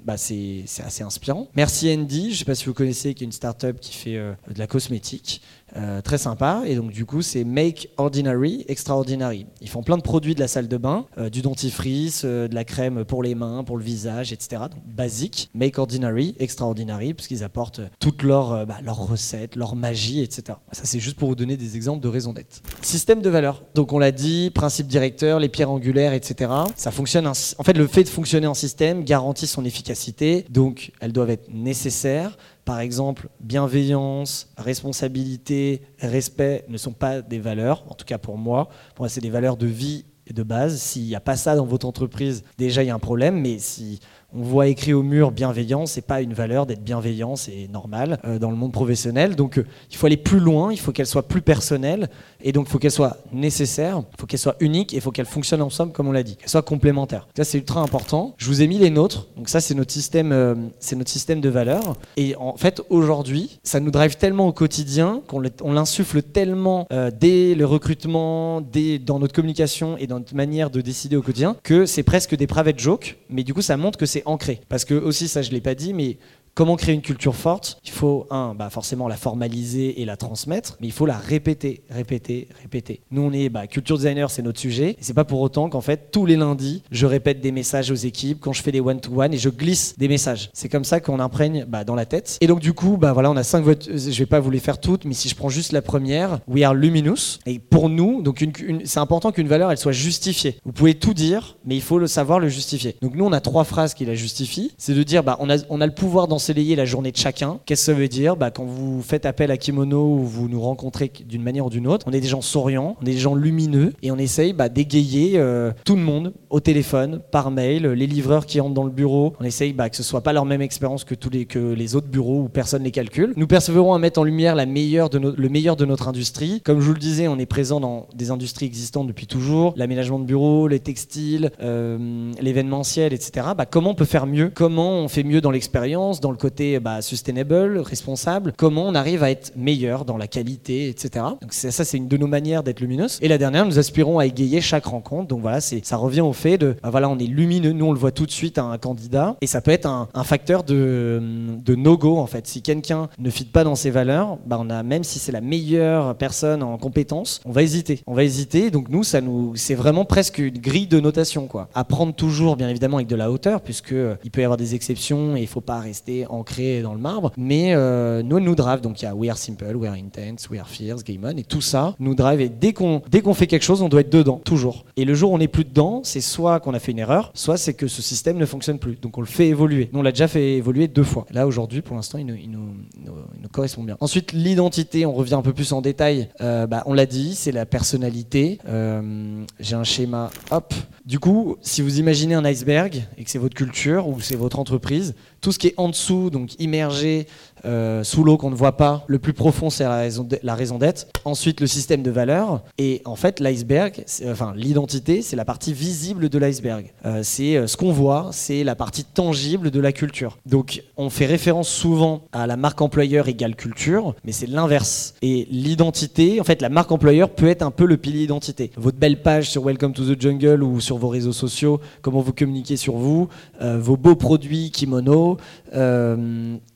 [0.04, 1.48] bah, c'est assez inspirant.
[1.54, 3.92] Merci Merci Andy, je ne sais pas si vous connaissez, qui est une start-up qui
[3.96, 5.42] fait euh, de la cosmétique.
[5.76, 6.62] Euh, très sympa.
[6.66, 9.46] Et donc du coup, c'est Make Ordinary Extraordinary.
[9.60, 12.54] Ils font plein de produits de la salle de bain, euh, du dentifrice, euh, de
[12.54, 14.62] la crème pour les mains, pour le visage, etc.
[14.70, 15.50] Donc basique.
[15.54, 20.58] Make Ordinary Extraordinary, puisqu'ils apportent toutes leurs bah, recettes, leur magie, etc.
[20.72, 22.62] Ça, c'est juste pour vous donner des exemples de raison d'être.
[22.82, 23.62] Système de valeur.
[23.74, 26.52] Donc on l'a dit, principe directeur, les pierres angulaires, etc.
[26.76, 27.26] Ça fonctionne.
[27.26, 30.44] En fait, le fait de fonctionner en système garantit son efficacité.
[30.50, 37.84] Donc elles doivent être nécessaires par exemple, bienveillance, responsabilité, respect ne sont pas des valeurs,
[37.90, 38.68] en tout cas pour moi.
[38.94, 40.80] Pour moi, c'est des valeurs de vie et de base.
[40.80, 43.58] S'il n'y a pas ça dans votre entreprise, déjà il y a un problème, mais
[43.58, 44.00] si
[44.34, 48.38] on voit écrit au mur bienveillant, c'est pas une valeur d'être bienveillant, c'est normal euh,
[48.38, 49.36] dans le monde professionnel.
[49.36, 52.08] Donc euh, il faut aller plus loin, il faut qu'elle soit plus personnelle,
[52.42, 55.12] et donc il faut qu'elle soit nécessaire, il faut qu'elle soit unique, et il faut
[55.12, 57.28] qu'elle fonctionne ensemble comme on l'a dit, qu'elle soit complémentaire.
[57.36, 58.34] Ça c'est ultra important.
[58.38, 61.40] Je vous ai mis les nôtres, donc ça c'est notre système, euh, c'est notre système
[61.40, 61.94] de valeurs.
[62.16, 66.88] Et en fait aujourd'hui, ça nous drive tellement au quotidien qu'on l'insuffle tellement
[67.20, 71.56] dès le recrutement, dès dans notre communication et dans notre manière de décider au quotidien
[71.62, 74.60] que c'est presque des private jokes, mais du coup ça montre que c'est ancré.
[74.68, 76.18] Parce que aussi, ça je l'ai pas dit, mais
[76.54, 77.78] Comment créer une culture forte?
[77.84, 81.82] Il faut, un, bah forcément la formaliser et la transmettre, mais il faut la répéter,
[81.90, 83.00] répéter, répéter.
[83.10, 84.90] Nous, on est bah, culture designer, c'est notre sujet.
[84.90, 87.96] Et c'est pas pour autant qu'en fait, tous les lundis, je répète des messages aux
[87.96, 90.50] équipes quand je fais des one-to-one et je glisse des messages.
[90.52, 92.38] C'est comme ça qu'on imprègne bah, dans la tête.
[92.40, 93.88] Et donc, du coup, bah, voilà, on a cinq votes.
[93.92, 96.62] Je vais pas vous les faire toutes, mais si je prends juste la première, We
[96.62, 97.40] are luminous.
[97.46, 98.46] Et pour nous, donc
[98.84, 100.58] c'est important qu'une valeur, elle soit justifiée.
[100.64, 102.94] Vous pouvez tout dire, mais il faut le savoir le justifier.
[103.02, 104.70] Donc, nous, on a trois phrases qui la justifient.
[104.78, 107.16] C'est de dire, bah, on a, on a le pouvoir dans s'élayer la journée de
[107.16, 107.58] chacun.
[107.66, 108.36] Qu'est-ce que ça veut dire?
[108.36, 111.86] Bah, Quand vous faites appel à Kimono ou vous nous rencontrez d'une manière ou d'une
[111.86, 114.68] autre, on est des gens souriants, on est des gens lumineux et on essaye bah,
[114.68, 118.90] d'égayer euh, tout le monde au téléphone, par mail, les livreurs qui entrent dans le
[118.90, 119.34] bureau.
[119.40, 121.96] On essaye bah, que ce soit pas leur même expérience que tous les, que les
[121.96, 123.32] autres bureaux où personne les calcule.
[123.36, 126.60] Nous persévérons à mettre en lumière la meilleure de le meilleur de notre industrie.
[126.62, 130.18] Comme je vous le disais, on est présent dans des industries existantes depuis toujours, l'aménagement
[130.18, 133.48] de bureaux, les textiles, euh, l'événementiel, etc.
[133.56, 134.50] Bah, comment on peut faire mieux?
[134.54, 139.30] Comment on fait mieux dans l'expérience, le côté bah, sustainable, responsable, comment on arrive à
[139.30, 141.24] être meilleur dans la qualité, etc.
[141.40, 143.18] Donc ça, c'est une de nos manières d'être lumineuse.
[143.22, 145.28] Et la dernière, nous aspirons à égayer chaque rencontre.
[145.28, 147.98] Donc voilà, ça revient au fait de, bah, voilà, on est lumineux, nous on le
[147.98, 151.20] voit tout de suite à un candidat, et ça peut être un, facteur de,
[151.68, 152.46] no-go en fait.
[152.46, 155.40] Si quelqu'un ne fit pas dans ses valeurs, bah, on a même si c'est la
[155.40, 158.00] meilleure personne en compétence, on va hésiter.
[158.06, 158.70] On va hésiter.
[158.70, 161.68] Donc nous, ça nous, c'est vraiment presque une grille de notation quoi.
[161.74, 164.74] Apprendre toujours, bien évidemment, avec de la hauteur, puisque euh, il peut y avoir des
[164.74, 167.32] exceptions et il faut pas rester ancré dans le marbre.
[167.36, 168.80] Mais euh, nous, nous drive.
[168.80, 171.36] Donc il y a We Are Simple, We Are Intense, We Are Fierce, Game On,
[171.36, 172.40] et tout ça nous drive.
[172.40, 174.84] Et dès qu'on qu'on fait quelque chose, on doit être dedans, toujours.
[174.96, 177.32] Et le jour où on n'est plus dedans, c'est soit qu'on a fait une erreur,
[177.34, 178.96] soit c'est que ce système ne fonctionne plus.
[178.96, 179.88] Donc on le fait évoluer.
[179.92, 181.26] Nous, on l'a déjà fait évoluer deux fois.
[181.30, 183.96] Là, aujourd'hui, pour l'instant, il nous, correspond bien.
[184.00, 186.28] Ensuite, l'identité, on revient un peu plus en détail.
[186.40, 188.58] Euh, bah, on l'a dit, c'est la personnalité.
[188.68, 190.74] Euh, j'ai un schéma, hop.
[191.06, 194.58] Du coup, si vous imaginez un iceberg et que c'est votre culture ou c'est votre
[194.58, 197.26] entreprise, tout ce qui est en dessous, donc immergé
[197.64, 201.06] euh, sous l'eau qu'on ne voit pas, le plus profond c'est la raison d'être.
[201.24, 206.28] Ensuite le système de valeur et en fait l'iceberg, enfin l'identité, c'est la partie visible
[206.28, 206.92] de l'iceberg.
[207.06, 210.38] Euh, c'est euh, ce qu'on voit, c'est la partie tangible de la culture.
[210.46, 215.14] Donc on fait référence souvent à la marque employeur égale culture, mais c'est l'inverse.
[215.22, 218.70] Et l'identité, en fait la marque employeur peut être un peu le pilier identité.
[218.76, 222.32] Votre belle page sur Welcome to the Jungle ou sur vos réseaux sociaux, comment vous
[222.32, 223.28] communiquez sur vous,
[223.60, 225.38] vos beaux produits kimono,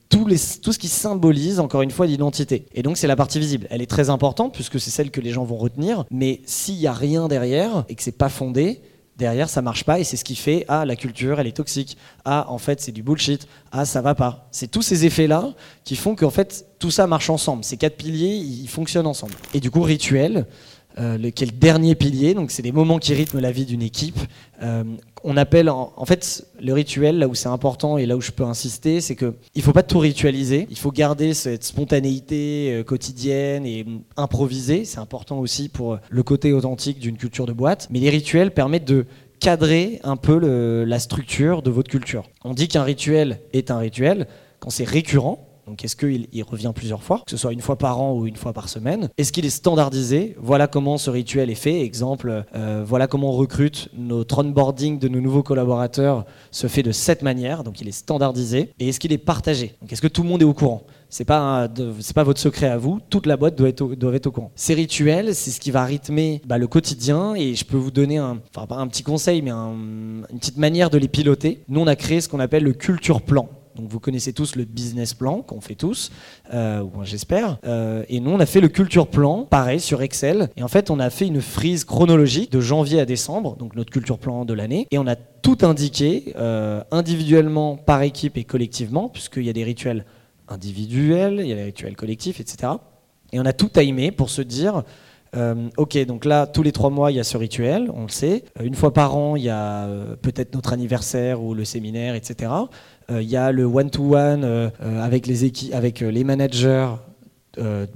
[0.09, 0.27] tout,
[0.73, 2.65] ce qui symbolise encore une fois l'identité.
[2.73, 3.67] Et donc c'est la partie visible.
[3.69, 6.05] Elle est très importante puisque c'est celle que les gens vont retenir.
[6.11, 8.81] Mais s'il n'y a rien derrière et que c'est pas fondé,
[9.17, 11.97] derrière ça marche pas et c'est ce qui fait ah la culture elle est toxique
[12.23, 15.53] ah en fait c'est du bullshit ah ça va pas c'est tous ces effets là
[15.83, 19.59] qui font qu'en fait tout ça marche ensemble ces quatre piliers ils fonctionnent ensemble et
[19.59, 20.47] du coup rituel
[20.97, 22.33] euh, qui est le dernier pilier.
[22.33, 24.19] Donc, c'est des moments qui rythment la vie d'une équipe.
[24.63, 24.83] Euh,
[25.23, 28.43] on appelle, en, fait, le rituel, là où c'est important et là où je peux
[28.43, 30.67] insister, c'est qu'il ne faut pas tout ritualiser.
[30.69, 33.85] Il faut garder cette spontanéité euh, quotidienne et
[34.17, 34.83] improviser.
[34.83, 37.87] C'est important aussi pour le côté authentique d'une culture de boîte.
[37.91, 39.05] Mais les rituels permettent de
[39.39, 40.37] cadrer un peu
[40.83, 42.23] la structure de votre culture.
[42.43, 44.27] On dit qu'un rituel est un rituel
[44.59, 47.77] quand c'est récurrent, donc est-ce qu'il il revient plusieurs fois, que ce soit une fois
[47.77, 49.09] par an ou une fois par semaine?
[49.17, 50.35] Est-ce qu'il est standardisé?
[50.39, 51.81] Voilà comment ce rituel est fait.
[51.81, 53.89] Exemple, euh, voilà comment on recrute.
[53.95, 58.73] Notre onboarding de nos nouveaux collaborateurs se fait de cette manière, donc il est standardisé.
[58.79, 59.75] Et est-ce qu'il est partagé?
[59.81, 60.83] Donc est-ce que tout le monde est au courant?
[61.11, 61.67] C'est pas
[61.99, 62.99] c'est pas votre secret à vous.
[63.09, 64.51] Toute la boîte doit être au, courant.
[64.55, 68.17] Ces rituels, c'est ce qui va rythmer bah, le quotidien et je peux vous donner
[68.17, 71.61] un, un petit conseil, mais une petite manière de les piloter.
[71.67, 73.49] Nous, on a créé ce qu'on appelle le culture plan.
[73.75, 76.11] Donc vous connaissez tous le business plan qu'on fait tous,
[76.53, 77.57] euh, j'espère.
[77.65, 80.49] Euh, et nous, on a fait le culture plan, pareil, sur Excel.
[80.57, 83.91] Et en fait, on a fait une frise chronologique de janvier à décembre, donc notre
[83.91, 84.87] culture plan de l'année.
[84.91, 89.63] Et on a tout indiqué, euh, individuellement, par équipe et collectivement, puisqu'il y a des
[89.63, 90.05] rituels
[90.47, 92.73] individuels, il y a des rituels collectifs, etc.
[93.31, 94.83] Et on a tout timé pour se dire
[95.35, 98.09] euh, ok, donc là, tous les trois mois, il y a ce rituel, on le
[98.09, 98.43] sait.
[98.59, 102.15] Euh, une fois par an, il y a euh, peut-être notre anniversaire ou le séminaire,
[102.15, 102.51] etc.
[103.09, 106.89] il y a le one-to-one avec, les avec les managers.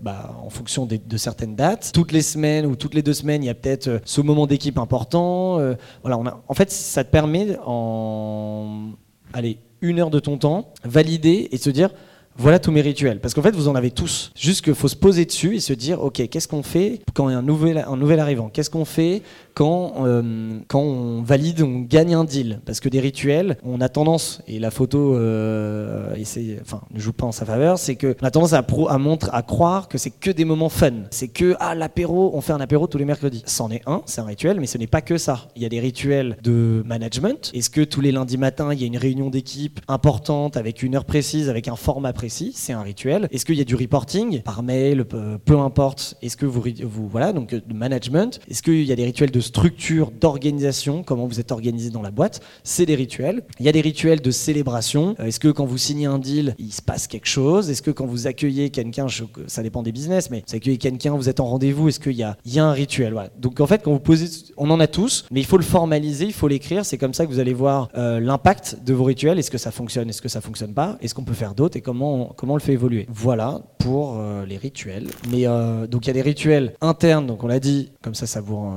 [0.01, 1.91] Bah, en fonction de, certaines dates.
[1.93, 4.77] Toutes les semaines ou toutes les deux semaines, il y a peut-être ce moment d'équipe
[4.77, 5.59] important.
[6.01, 8.89] voilà, en fait, ça te permet en
[9.31, 11.91] allez, une heure de ton temps, valider et se dire
[12.37, 13.19] voilà tous mes rituels.
[13.19, 14.31] Parce qu'en fait, vous en avez tous.
[14.35, 17.33] Juste qu'il faut se poser dessus et se dire, ok, qu'est-ce qu'on fait quand il
[17.33, 18.49] y a un nouvel, arrivant?
[18.49, 19.21] Qu'est-ce qu'on fait
[19.53, 22.59] quand, euh, quand on valide, on gagne un deal?
[22.65, 26.15] Parce que des rituels, on a tendance, et la photo euh,
[26.61, 28.99] enfin, ne joue pas en sa faveur, c'est qu'on a tendance à, pro, à,
[29.31, 30.93] à croire que c'est que des moments fun.
[31.11, 33.43] C'est que, ah, l'apéro, on fait un apéro tous les mercredis.
[33.45, 35.49] C'en est un, c'est un rituel, mais ce n'est pas que ça.
[35.55, 37.51] Il y a des rituels de management.
[37.53, 40.95] Est-ce que tous les lundis matins, il y a une réunion d'équipe importante avec une
[40.95, 43.27] heure précise, avec un format précis c'est un rituel.
[43.31, 46.15] Est-ce qu'il y a du reporting par mail, peu importe?
[46.21, 49.31] Est-ce que vous, vous voilà donc euh, de management Est-ce qu'il y a des rituels
[49.31, 51.03] de structure, d'organisation?
[51.03, 52.41] Comment vous êtes organisé dans la boîte?
[52.63, 53.43] C'est des rituels.
[53.59, 55.15] Il y a des rituels de célébration.
[55.19, 57.69] Euh, est-ce que quand vous signez un deal, il se passe quelque chose?
[57.69, 59.07] Est-ce que quand vous accueillez quelqu'un,
[59.47, 62.23] ça dépend des business, mais vous accueillez quelqu'un, vous êtes en rendez-vous, est-ce qu'il y
[62.23, 63.13] a, y a un rituel?
[63.39, 66.25] Donc en fait, quand vous posez, on en a tous, mais il faut le formaliser,
[66.25, 66.85] il faut l'écrire.
[66.85, 69.39] C'est comme ça que vous allez voir euh, l'impact de vos rituels.
[69.39, 70.09] Est-ce que ça fonctionne?
[70.09, 70.97] Est-ce que ça fonctionne pas?
[71.01, 73.05] Est-ce qu'on peut faire d'autres Et comment comment on le fait évoluer.
[73.09, 75.07] Voilà pour euh, les rituels.
[75.29, 78.27] Mais euh, donc il y a des rituels internes, donc on l'a dit, comme ça
[78.27, 78.73] ça vous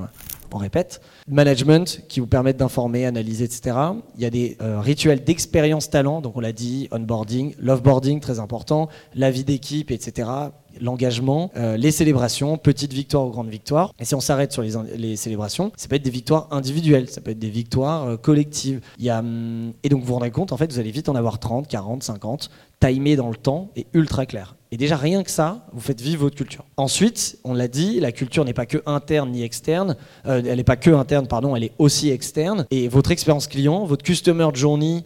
[0.54, 1.00] on répète.
[1.28, 3.76] Management qui vous permettent d'informer, analyser, etc.
[4.16, 8.40] Il y a des euh, rituels d'expérience talent, donc on l'a dit, onboarding, loveboarding, très
[8.40, 13.92] important, la vie d'équipe, etc l'engagement, euh, les célébrations, petites victoires ou grandes victoires.
[13.98, 17.30] Et si on s'arrête sur les, célébrations, ça peut être des victoires individuelles, ça peut
[17.30, 18.80] être des victoires euh, collectives.
[18.98, 21.08] Il y a, hum, et donc vous vous rendez compte, en fait, vous allez vite
[21.08, 24.55] en avoir 30, 40, 50, timé dans le temps et ultra clair.
[24.72, 26.64] Et déjà, rien que ça, vous faites vivre votre culture.
[26.76, 29.96] Ensuite, on l'a dit, la culture n'est pas que interne ni externe.
[30.26, 32.66] Euh, elle n'est pas que interne, pardon, elle est aussi externe.
[32.70, 35.04] Et votre expérience client, votre customer journey,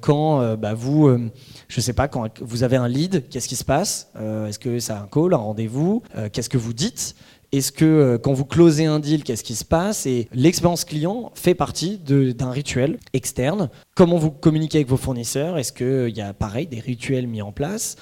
[0.00, 1.10] quand bah, vous
[1.68, 4.10] je sais pas, quand vous avez un lead, qu'est-ce qui se passe?
[4.16, 6.02] Euh, Est-ce que c'est un call, un rendez-vous?
[6.16, 7.14] Euh, Qu'est-ce que vous dites?
[7.50, 10.04] Est-ce que euh, quand vous closez un deal, qu'est-ce qui se passe?
[10.04, 13.70] Et l'expérience client fait partie d'un rituel externe.
[13.94, 15.56] Comment vous communiquez avec vos fournisseurs?
[15.56, 17.96] Est-ce qu'il y a pareil des rituels mis en place?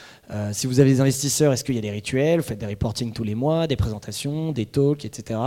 [0.52, 2.40] Si vous avez des investisseurs, est-ce qu'il y a des rituels?
[2.40, 5.38] Vous faites des reporting tous les mois, des présentations, des talks, etc.,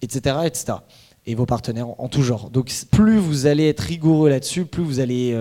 [0.00, 0.78] etc., etc.
[1.26, 2.50] Et vos partenaires en, tout genre.
[2.50, 5.36] Donc plus vous allez être rigoureux là-dessus, plus vous allez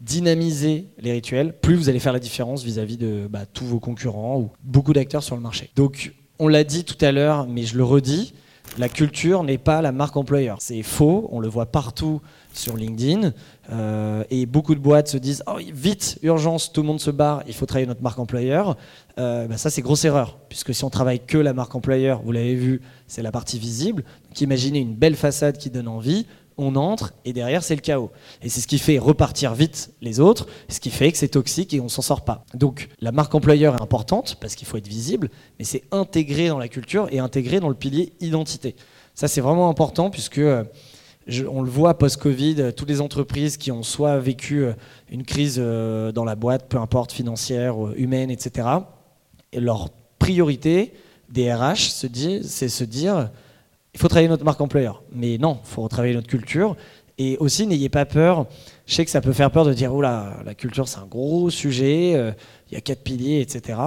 [0.00, 4.40] dynamiser les rituels, plus vous allez faire la différence vis-à-vis de bah, tous vos concurrents
[4.40, 5.70] ou beaucoup d'acteurs sur le marché.
[5.76, 8.34] Donc, on l'a dit tout à l'heure, mais je le redis,
[8.76, 10.56] la culture n'est pas la marque employeur.
[10.60, 12.20] C'est faux, on le voit partout
[12.52, 13.32] sur LinkedIn.
[13.70, 17.44] Euh, et beaucoup de boîtes se disent oh, vite, urgence, tout le monde se barre,
[17.46, 18.76] il faut travailler notre marque employeur.
[19.20, 22.32] Euh, bah, ça, c'est grosse erreur, puisque si on travaille que la marque employeur, vous
[22.32, 24.02] l'avez vu, c'est la partie visible.
[24.28, 26.26] Donc imaginez une belle façade qui donne envie
[26.58, 28.10] on entre et derrière c'est le chaos.
[28.42, 31.74] Et c'est ce qui fait repartir vite les autres, ce qui fait que c'est toxique
[31.74, 32.44] et on s'en sort pas.
[32.54, 36.58] Donc la marque employeur est importante parce qu'il faut être visible, mais c'est intégré dans
[36.58, 38.76] la culture et intégré dans le pilier identité.
[39.14, 40.64] Ça c'est vraiment important puisque euh,
[41.48, 44.72] on le voit post-Covid, toutes les entreprises qui ont soit vécu euh,
[45.10, 48.68] une crise euh, dans la boîte, peu importe financière, humaine, etc.
[49.52, 50.92] Et leur priorité
[51.28, 51.90] des RH,
[52.42, 53.30] c'est se dire
[53.94, 55.02] il faut travailler notre marque employeur.
[55.12, 56.76] Mais non, il faut retravailler notre culture.
[57.18, 58.46] Et aussi, n'ayez pas peur.
[58.86, 61.06] Je sais que ça peut faire peur de dire, oh là, la culture, c'est un
[61.06, 62.32] gros sujet, euh,
[62.70, 63.78] il y a quatre piliers, etc.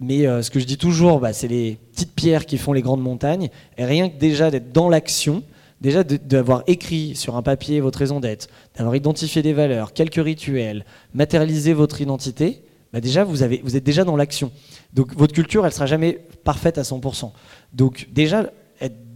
[0.00, 2.82] Mais euh, ce que je dis toujours, bah, c'est les petites pierres qui font les
[2.82, 3.48] grandes montagnes.
[3.78, 5.42] Et rien que déjà d'être dans l'action,
[5.80, 10.84] déjà d'avoir écrit sur un papier votre raison d'être, d'avoir identifié des valeurs, quelques rituels,
[11.14, 14.50] matérialisé votre identité, bah déjà vous, vous êtes déjà dans l'action.
[14.92, 17.32] Donc votre culture, elle sera jamais parfaite à 100%.
[17.72, 18.50] Donc déjà,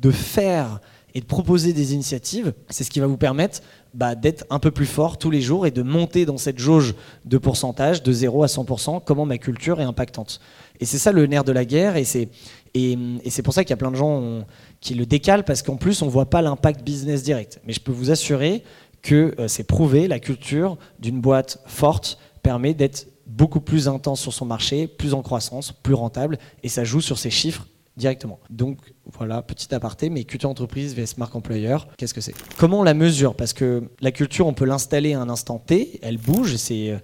[0.03, 0.81] de faire
[1.15, 3.61] et de proposer des initiatives, c'est ce qui va vous permettre
[3.95, 6.95] bah, d'être un peu plus fort tous les jours et de monter dans cette jauge
[7.25, 10.41] de pourcentage de 0 à 100%, comment ma culture est impactante.
[10.81, 12.29] Et c'est ça le nerf de la guerre, et c'est,
[12.75, 14.45] et, c'est pour ça qu'il y a plein de gens
[14.81, 17.61] qui le décalent, parce qu'en plus on ne voit pas l'impact business direct.
[17.67, 18.65] Mais je peux vous assurer
[19.03, 24.33] que euh, c'est prouvé, la culture d'une boîte forte permet d'être beaucoup plus intense sur
[24.33, 28.41] son marché, plus en croissance, plus rentable, et ça joue sur ses chiffres directement.
[28.51, 32.35] Donc voilà, petit aparté, mais culture entreprise vs marque employeur, qu'est-ce que c'est?
[32.57, 33.35] Comment on la mesure?
[33.35, 37.01] Parce que la culture, on peut l'installer à un instant T, elle bouge, c'est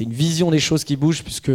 [0.00, 1.52] une vision des choses qui bouge, puisque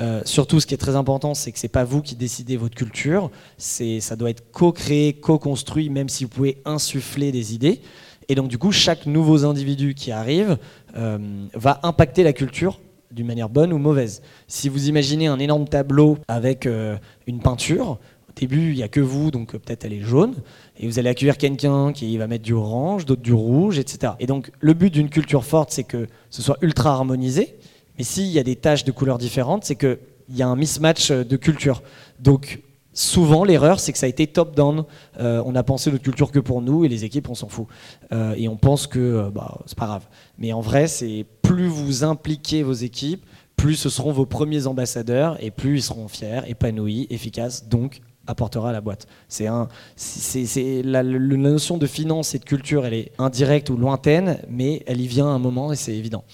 [0.00, 2.74] euh, surtout, ce qui est très important, c'est que c'est pas vous qui décidez votre
[2.74, 7.82] culture, ça doit être co-créé, co-construit, même si vous pouvez insuffler des idées.
[8.28, 10.56] Et donc, du coup, chaque nouveau individu qui arrive
[10.96, 11.18] euh,
[11.54, 12.80] va impacter la culture
[13.12, 14.22] d'une manière bonne ou mauvaise.
[14.48, 16.96] Si vous imaginez un énorme tableau avec euh,
[17.26, 17.98] une peinture,
[18.28, 20.34] au début, il n'y a que vous, donc euh, peut-être elle est jaune,
[20.78, 24.14] et vous allez accueillir quelqu'un qui va mettre du orange, d'autres du rouge, etc.
[24.20, 27.56] Et donc le but d'une culture forte, c'est que ce soit ultra harmonisé,
[27.98, 29.98] mais s'il y a des taches de couleurs différentes, c'est qu'il
[30.30, 31.82] y a un mismatch de culture.
[32.20, 32.60] Donc
[32.92, 34.84] souvent l'erreur c'est que ça a été top down.
[35.18, 37.66] Euh, on a pensé notre culture que pour nous et les équipes on s'en fout.
[38.12, 40.06] Euh, et on pense que euh, bah, c'est pas grave.
[40.38, 43.24] Mais en vrai c'est plus vous impliquez vos équipes
[43.56, 48.70] plus ce seront vos premiers ambassadeurs et plus ils seront fiers épanouis efficaces donc apportera
[48.70, 49.06] à la boîte.
[49.28, 53.76] C'est un c'est la, la, notion de finance et de culture elle est indirecte ou
[53.76, 56.24] lointaine mais elle y vient à un moment et c'est évident.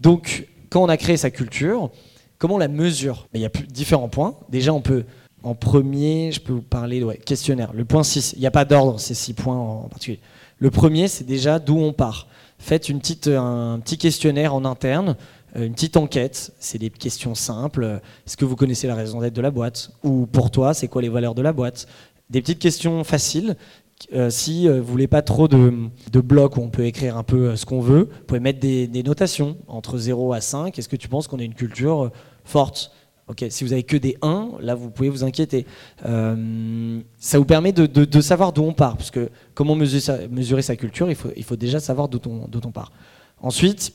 [0.00, 1.90] Donc quand on a créé sa culture
[2.38, 3.28] comment on la mesure?
[3.34, 4.36] Il y a différents points.
[4.48, 5.04] Déjà on peut
[5.42, 7.72] en premier, je peux vous parler ouais, questionnaire.
[7.72, 10.20] Le point 6, il n'y a pas d'ordre, c'est 6 points en particulier.
[10.58, 12.26] Le premier, c'est déjà d'où on part.
[12.58, 15.16] Faites un petit questionnaire en interne,
[15.56, 16.52] euh, une petite enquête.
[16.58, 18.00] C'est des questions simples.
[18.26, 19.92] Est-ce que vous connaissez la raison d'être de la boîte?
[20.02, 21.86] Ou pour toi, c'est quoi les valeurs de la boîte?
[22.30, 23.56] Des petites questions faciles.
[24.12, 27.56] Euh, si euh, vous voulez pas trop de, blocs où on peut écrire un peu
[27.56, 30.76] ce qu'on veut, vous pouvez mettre des, des notations entre 0 à 5.
[30.76, 32.10] Est-ce que tu penses qu'on a une culture
[32.44, 32.92] forte?
[33.48, 35.66] Si vous avez que des 1, là vous pouvez vous inquiéter.
[36.06, 41.10] Euh, ça vous permet de, savoir d'où on part, parce que comment mesurer sa, culture,
[41.10, 42.92] il faut, il faut, déjà savoir d'où on, on, part.
[43.40, 43.92] Ensuite,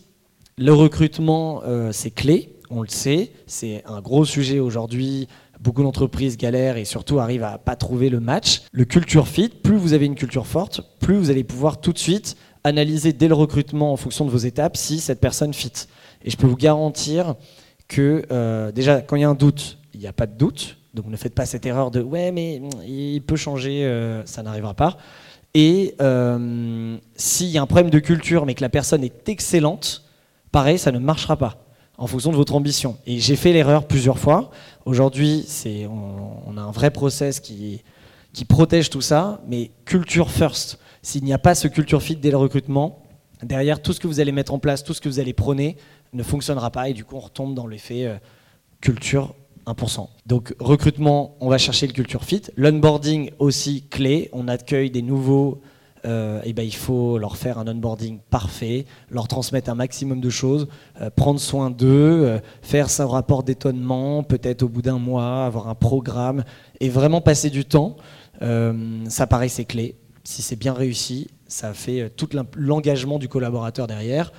[0.57, 5.27] le recrutement, euh, c'est clé, on le sait, c'est un gros sujet aujourd'hui.
[5.59, 8.63] Beaucoup d'entreprises galèrent et surtout arrivent à pas trouver le match.
[8.71, 11.97] Le culture fit, plus vous avez une culture forte, plus vous allez pouvoir tout de
[11.97, 15.71] suite analyser dès le recrutement en fonction de vos étapes si cette personne fit.
[16.23, 17.35] Et je peux vous garantir
[17.93, 20.77] que euh, déjà, quand il y a un doute, il n'y a pas de doute.
[20.95, 24.73] Donc ne faites pas cette erreur de ouais, mais il peut changer, euh, ça n'arrivera
[24.73, 24.97] pas.
[25.53, 30.03] Et euh, s'il y a un problème de culture, mais que la personne est excellente,
[30.51, 31.65] pareil, ça ne marchera pas
[31.97, 32.97] en fonction de votre ambition.
[33.05, 34.49] Et j'ai fait l'erreur plusieurs fois.
[34.85, 37.83] Aujourd'hui, c'est, on, a un vrai process qui,
[38.33, 40.79] qui protège tout ça, mais culture first.
[41.03, 43.03] S'il n'y a pas ce culture fit dès le recrutement,
[43.43, 45.77] derrière tout ce que vous allez mettre en place, tout ce que vous allez prôner,
[46.13, 48.15] ne fonctionnera pas et du coup on retombe dans l'effet euh,
[48.81, 50.07] culture 1%.
[50.25, 52.43] Donc recrutement, on va chercher le culture fit.
[52.57, 55.61] L'onboarding aussi clé, on accueille des nouveaux,
[56.05, 60.29] euh, et ben il faut leur faire un onboarding parfait, leur transmettre un maximum de
[60.29, 60.67] choses,
[60.99, 65.75] euh, prendre soin d'eux, faire son rapport d'étonnement, peut-être au bout d'un mois, avoir un
[65.75, 66.43] programme
[66.81, 67.95] et vraiment passer du temps.
[68.41, 69.95] ça paraît c'est clé.
[70.25, 74.33] Si c'est bien réussi, ça fait tout l'engagement du collaborateur derrière.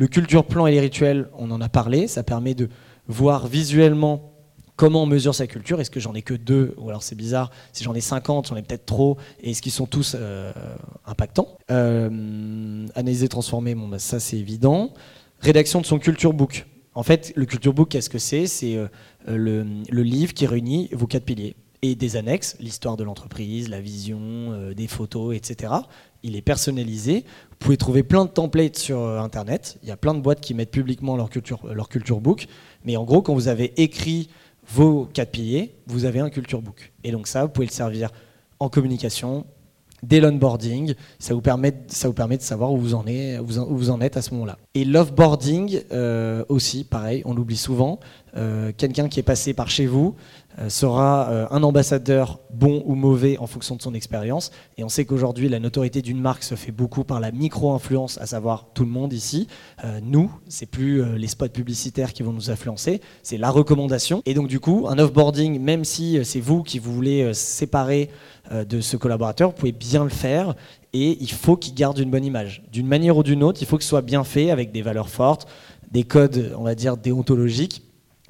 [0.00, 2.70] Le culture plan et les rituels, on en a parlé, ça permet de
[3.06, 4.32] voir visuellement
[4.74, 5.78] comment on mesure sa culture.
[5.78, 8.56] Est-ce que j'en ai que deux Ou alors c'est bizarre, si j'en ai 50, j'en
[8.56, 9.18] ai peut-être trop.
[9.42, 10.54] Et est-ce qu'ils sont tous euh,
[11.04, 14.94] impactants euh, Analyser, transformer, bon, bah, ça c'est évident.
[15.40, 16.64] Rédaction de son culture book.
[16.94, 18.46] En fait, le culture book, qu'est-ce que c'est?
[18.46, 18.88] C'est euh,
[19.26, 23.80] le, le, livre qui réunit vos quatre piliers et des annexes, l'histoire de l'entreprise, la
[23.80, 25.80] vision, des photos, etc
[26.22, 27.24] il est personnalisé.
[27.50, 29.78] Vous pouvez trouver plein de templates sur euh, Internet.
[29.82, 32.46] Il y a plein de boîtes qui mettent publiquement leur culture, leur culture book.
[32.84, 34.28] Mais en gros, quand vous avez écrit
[34.66, 36.92] vos quatre piliers, vous avez un culture book.
[37.04, 38.10] Et donc ça, vous pouvez le servir
[38.58, 39.46] en communication,
[40.02, 44.22] dès l'onboarding, ça vous permet, ça vous permet de savoir où vous en, êtes, à
[44.22, 44.58] ce moment-là.
[44.74, 48.00] Et l'offboarding euh, aussi, pareil, on l'oublie souvent.
[48.36, 52.94] Euh, quelqu'un qui est passé par chez vous euh, sera euh, un ambassadeur bon ou
[52.94, 54.50] mauvais en fonction de son expérience.
[54.76, 58.26] Et on sait qu'aujourd'hui, la notoriété d'une marque se fait beaucoup par la micro-influence, à
[58.26, 59.46] savoir tout le monde ici.
[60.02, 64.22] nous, c'est plus les spots publicitaires qui vont nous influencer, c'est la recommandation.
[64.26, 68.10] Et donc du coup, un offboarding, même si c'est vous qui voulez séparer
[68.50, 70.54] de ce collaborateur, vous pouvez bien le faire
[70.92, 72.62] et il faut qu'il garde une bonne image.
[72.72, 75.08] D'une manière ou d'une autre, il faut que ce soit bien fait avec des valeurs
[75.08, 75.46] fortes,
[75.90, 77.82] des codes, on va dire, déontologiques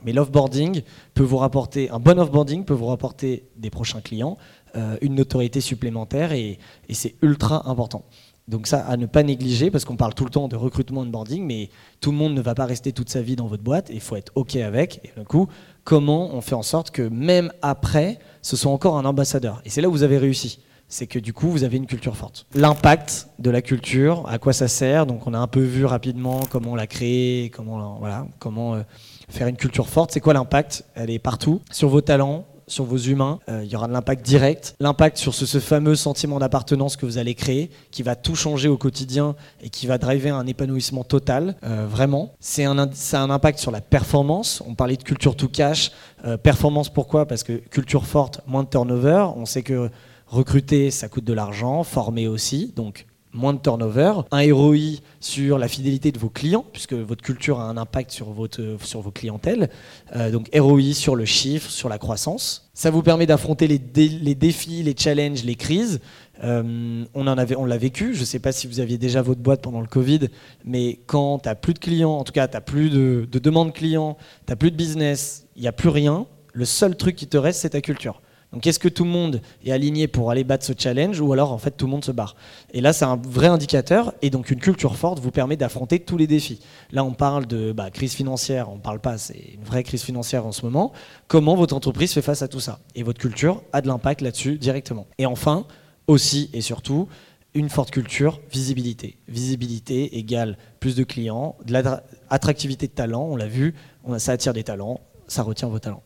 [0.04, 0.82] mais l'offboarding
[1.14, 4.36] peut vous rapporter, un bon offboarding peut vous rapporter des prochains clients,
[4.76, 6.58] euh, une notoriété supplémentaire et,
[6.90, 8.04] c'est ultra important.
[8.46, 11.10] Donc ça, à ne pas négliger, parce qu'on parle tout le temps de recrutement, de
[11.10, 13.90] boarding, mais tout le monde ne va pas rester toute sa vie dans votre boîte,
[13.92, 15.00] il faut être OK avec.
[15.04, 15.48] Et du coup,
[15.84, 19.62] comment on fait en sorte que même après, ce soit encore un ambassadeur?
[19.64, 20.60] Et c'est là où vous avez réussi.
[20.88, 22.46] C'est que du coup, vous avez une culture forte.
[22.54, 25.06] L'impact de la culture, à quoi ça sert?
[25.06, 28.74] Donc on a un peu vu rapidement comment on l'a créé, comment, voilà, comment...
[28.74, 28.82] Euh,
[29.30, 30.84] faire une culture forte, c'est quoi l'impact?
[30.94, 34.24] Elle est partout, sur vos talents, sur vos humains, euh, il y aura de l'impact
[34.24, 38.68] direct, l'impact sur ce, fameux sentiment d'appartenance que vous allez créer, qui va tout changer
[38.68, 42.32] au quotidien et qui va driver un épanouissement total, euh, vraiment.
[42.38, 44.62] C'est un, un impact sur la performance.
[44.66, 45.90] On parlait de culture to cash.
[46.24, 47.26] Euh, performance pourquoi?
[47.26, 49.26] Parce que culture forte, moins de turnover.
[49.36, 49.90] On sait que
[50.28, 55.68] recruter, ça coûte de l'argent, former aussi, donc moins de turnover, un ROI sur la
[55.68, 59.70] fidélité de vos clients, puisque votre culture a un impact sur, votre, sur vos clientèles,
[60.16, 62.68] Euh, donc ROI sur le chiffre, sur la croissance.
[62.74, 66.00] Ça vous permet d'affronter les, dé- les défis, les challenges, les crises.
[66.42, 68.14] Euh, on en l'a vécu.
[68.14, 70.28] Je ne sais pas si vous aviez déjà votre boîte pendant le Covid,
[70.64, 73.38] mais quand tu n'as plus de clients, en tout cas, tu n'as plus de, de
[73.38, 74.16] demandes clients,
[74.46, 76.26] tu n'as plus de business, il n'y a plus rien.
[76.52, 78.20] Le seul truc qui te reste, c'est ta culture.
[78.52, 81.52] Donc est-ce que tout le monde est aligné pour aller battre ce challenge ou alors
[81.52, 82.34] en fait tout le monde se barre?
[82.72, 86.16] Et là c'est un vrai indicateur et donc une culture forte vous permet d'affronter tous
[86.16, 86.60] les défis.
[86.90, 90.46] Là on parle de bah, crise financière, on parle pas, c'est une vraie crise financière
[90.46, 90.92] en ce moment.
[91.28, 92.80] Comment votre entreprise fait face à tout ça?
[92.94, 95.06] Et votre culture a de l'impact là-dessus directement.
[95.18, 95.66] Et enfin,
[96.08, 97.08] aussi et surtout,
[97.54, 99.16] une forte culture, visibilité.
[99.28, 103.74] Visibilité égale plus de clients, de l'attractivité de talent, on l'a vu,
[104.18, 106.02] ça attire des talents, ça retient vos talents.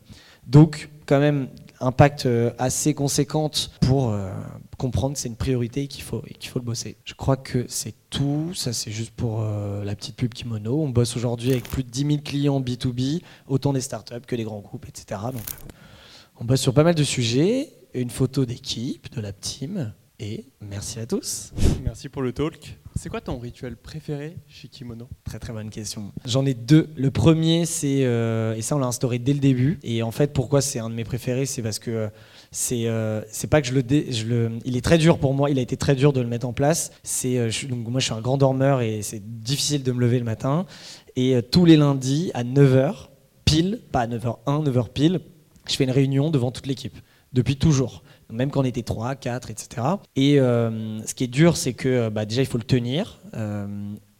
[0.47, 1.49] Donc, quand même,
[1.85, 4.30] impact euh, assez conséquente pour euh,
[4.78, 6.97] comprendre que c'est une priorité et qu'il faut, et faut le bosser.
[7.05, 8.53] Je crois que c'est tout.
[8.55, 10.80] Ça, c'est juste pour euh, la petite pub Kimono.
[10.80, 14.45] On bosse aujourd'hui avec plus de 10 000 clients B2B, autant des startups que des
[14.45, 15.20] grands groupes, etc.
[15.32, 15.43] Donc,
[16.41, 17.70] on bosse sur pas mal de sujets.
[17.95, 19.93] Une photo d'équipe, de la team.
[20.18, 21.53] Et merci à tous.
[21.85, 22.76] Merci pour le talk.
[22.97, 25.09] C'est quoi ton rituel préféré chez Kimono?
[25.24, 26.12] Très très bonne question.
[26.24, 26.88] J'en ai deux.
[26.97, 29.80] Le premier, c'est euh, et ça on l'a instauré dès le début.
[29.82, 32.09] Et en fait, pourquoi c'est un de mes préférés, c'est parce que euh,
[32.53, 35.51] c'est euh, c'est pas que je le, je le, il est très dur pour moi.
[35.51, 36.92] Il a été très dur de le mettre en place.
[37.03, 40.24] C'est donc moi je suis un grand dormeur et c'est difficile de me lever le
[40.24, 40.64] matin.
[41.16, 43.09] Et tous les lundis à 9h
[43.45, 45.20] pile, pas à 9h1, 9h pile,
[45.68, 46.97] je fais une réunion devant toute l'équipe
[47.34, 48.03] depuis toujours.
[48.35, 49.87] Même quand on était 3, 4, etc.
[50.16, 53.20] Et euh, ce qui est dur, c'est que euh, bah, déjà, il faut le tenir.
[53.35, 53.66] Euh,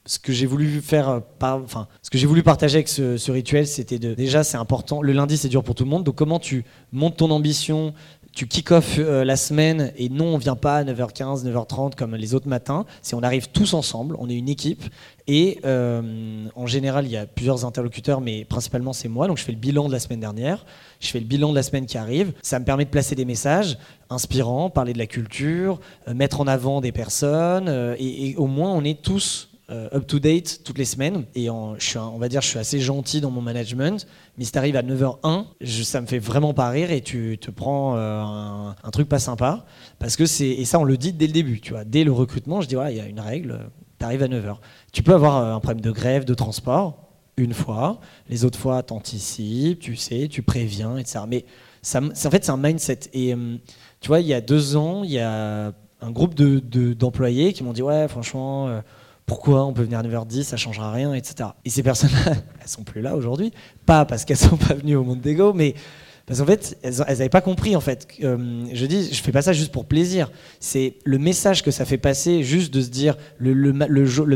[0.07, 3.67] ce que j'ai voulu faire, enfin, ce que j'ai voulu partager avec ce, ce rituel,
[3.67, 5.01] c'était de déjà, c'est important.
[5.01, 6.05] Le lundi, c'est dur pour tout le monde.
[6.05, 7.95] Donc, comment tu montes ton ambition,
[8.35, 12.35] tu kick-off euh, la semaine et non, on vient pas à 9h15, 9h30 comme les
[12.35, 12.85] autres matins.
[13.13, 14.83] On arrive tous ensemble, on est une équipe.
[15.27, 19.29] Et euh, en général, il y a plusieurs interlocuteurs, mais principalement c'est moi.
[19.29, 20.67] Donc je fais le bilan de la semaine dernière,
[21.01, 22.33] je fais le bilan de la semaine qui arrive.
[22.43, 23.79] Ça me permet de placer des messages
[24.11, 27.69] inspirants, parler de la culture, euh, mettre en avant des personnes.
[27.99, 31.25] et au moins, on est tous euh, up to date toutes les semaines.
[31.35, 34.07] Et je suis, on va dire, je suis assez gentil dans mon management.
[34.37, 37.39] Mais si tu arrives à 9h01, je, ça me fait vraiment pas rire et tu
[37.41, 38.23] te prends euh,
[38.83, 39.65] un, truc pas sympa.
[39.99, 41.61] Parce que c'est, et ça, on le dit dès le début.
[41.61, 44.23] Tu vois, dès le recrutement, je dis voilà, il y a une règle, tu arrives
[44.23, 44.57] à 9h.
[44.93, 46.99] Tu peux avoir euh, un problème de grève, de transport,
[47.39, 48.01] une fois.
[48.29, 51.21] Les autres fois, t'anticipes, tu sais, tu préviens, etc.
[51.27, 51.47] Mais
[51.81, 53.01] ça, en fait, c'est un mindset.
[53.15, 53.35] Et
[54.01, 57.65] tu vois, il y a deux ans, il y a un groupe de- d'employés qui
[57.65, 58.83] m'ont dit ouais, franchement.
[59.27, 61.51] Pourquoi on peut venir à 9h10, ça changera rien, etc.
[61.65, 63.53] Et ces personnes-là, elles sont plus là aujourd'hui.
[63.87, 65.75] Pas parce qu'elles sont pas venues au monde d'ego, mais
[66.27, 67.77] parce qu'en fait, elles n'avaient pas compris.
[67.77, 70.31] En fait, Euh, je dis, je fais pas ça juste pour plaisir.
[70.61, 73.73] C'est le message que ça fait passer, juste de se dire le,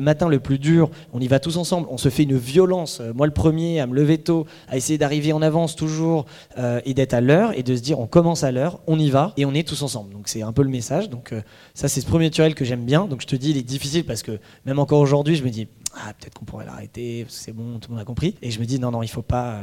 [0.00, 1.86] matin le plus dur, on y va tous ensemble.
[1.90, 3.00] On se fait une violence.
[3.00, 6.26] Euh, Moi, le premier, à me lever tôt, à essayer d'arriver en avance toujours
[6.58, 9.10] euh, et d'être à l'heure et de se dire on commence à l'heure, on y
[9.10, 10.12] va et on est tous ensemble.
[10.12, 11.08] Donc c'est un peu le message.
[11.08, 11.32] Donc
[11.74, 13.06] ça, c'est ce premier tutoriel que j'aime bien.
[13.06, 15.68] Donc je te dis, il est difficile parce que même encore aujourd'hui, je me dis
[15.94, 18.34] ah peut-être qu'on pourrait l'arrêter, c'est bon, tout le monde a compris.
[18.42, 19.60] Et je me dis non non, il faut pas,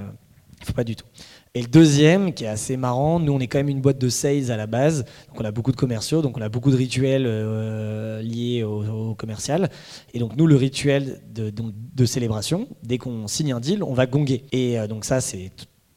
[0.63, 1.05] faut pas du tout.
[1.57, 4.09] Et le deuxième, qui est assez marrant, nous on est quand même une boîte de
[4.09, 6.75] sales à la base, donc on a beaucoup de commerciaux, donc on a beaucoup de
[6.75, 9.69] rituels euh, liés au, commercial.
[10.13, 14.43] Et donc nous, le rituel de, célébration, dès qu'on signe un deal, on va gonger.
[14.51, 15.49] Et euh, donc ça, c'est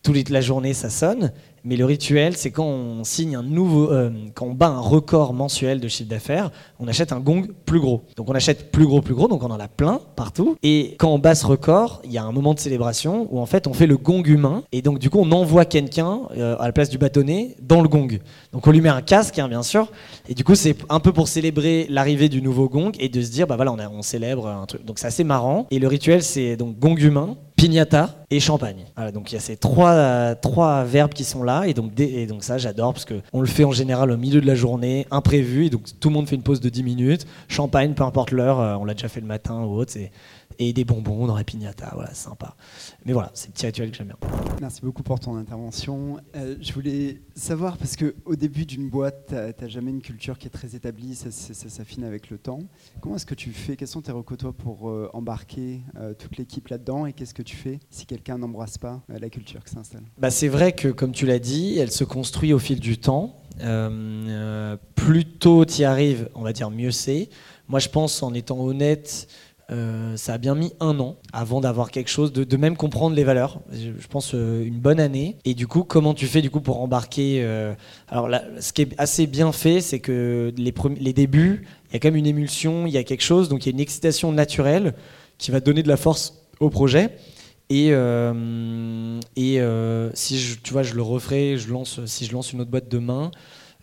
[0.04, 1.32] toute la journée, ça sonne.
[1.68, 5.34] Mais le rituel, c'est quand on signe un nouveau, euh, quand on bat un record
[5.34, 6.50] mensuel de chiffre d'affaires,
[6.80, 8.04] on achète un gong plus gros.
[8.16, 10.56] Donc on achète plus gros, plus gros, donc on en a plein partout.
[10.62, 13.44] Et quand on bat ce record, il y a un moment de célébration où en
[13.44, 14.62] fait on fait le gong humain.
[14.72, 17.88] Et donc du coup on envoie quelqu'un euh, à la place du bâtonnet dans le
[17.90, 18.18] gong.
[18.54, 19.92] Donc on lui met un casque, hein, bien sûr.
[20.26, 23.30] Et du coup c'est un peu pour célébrer l'arrivée du nouveau gong et de se
[23.30, 24.86] dire bah voilà on, célèbre un truc.
[24.86, 25.66] Donc c'est assez marrant.
[25.70, 28.84] Et le rituel c'est donc gong humain, piñata et champagne.
[28.94, 31.98] Voilà, donc il y a ces trois, euh, trois verbes qui sont là et donc,
[31.98, 34.54] et donc ça j'adore parce que on le fait en général au milieu de la
[34.54, 37.26] journée, imprévu et donc tout le monde fait une pause de 10 minutes.
[37.48, 39.92] Champagne, peu importe l'heure, euh, on l'a déjà fait le matin ou autre,
[40.58, 42.56] et des bonbons dans la piñata, voilà, c'est sympa.
[43.04, 44.16] Mais voilà, c'est le petit rituel que j'aime bien.
[44.60, 46.18] Merci beaucoup pour ton intervention.
[46.34, 50.46] Euh, je voulais savoir, parce qu'au début d'une boîte, tu n'as jamais une culture qui
[50.48, 52.60] est très établie, ça, ça- ça s'affine avec le temps.
[53.00, 53.76] Comment est-ce que tu fais?
[53.76, 57.06] Quels sont tes recos pour euh, embarquer euh, toute l'équipe là-dedans?
[57.06, 60.02] Et qu'est-ce que tu fais si quelqu'un n'embrasse pas la culture qui s'installe?
[60.18, 63.42] Bah, C'est vrai que, comme tu l'as dit, elle se construit au fil du temps.
[64.94, 67.28] Plus tôt tu y arrives, on va dire mieux c'est.
[67.68, 69.28] Moi, je pense, en étant honnête,
[69.70, 73.24] euh, ça a bien mis un an avant d'avoir quelque chose, de, même comprendre les
[73.24, 73.60] valeurs.
[73.70, 75.36] Je, pense euh, une bonne année.
[75.44, 77.74] Et du coup, comment tu fais du coup pour embarquer euh,
[78.08, 81.98] Alors, ce qui est assez bien fait, c'est que les, les débuts, il y a
[81.98, 84.32] quand même une émulsion, il y a quelque chose, donc il y a une excitation
[84.32, 84.94] naturelle
[85.36, 87.10] qui va donner de la force au projet.
[87.68, 89.60] Et, et
[90.14, 92.88] si je, tu vois, je le referai, je lance, si je lance une autre boîte
[92.88, 93.30] demain,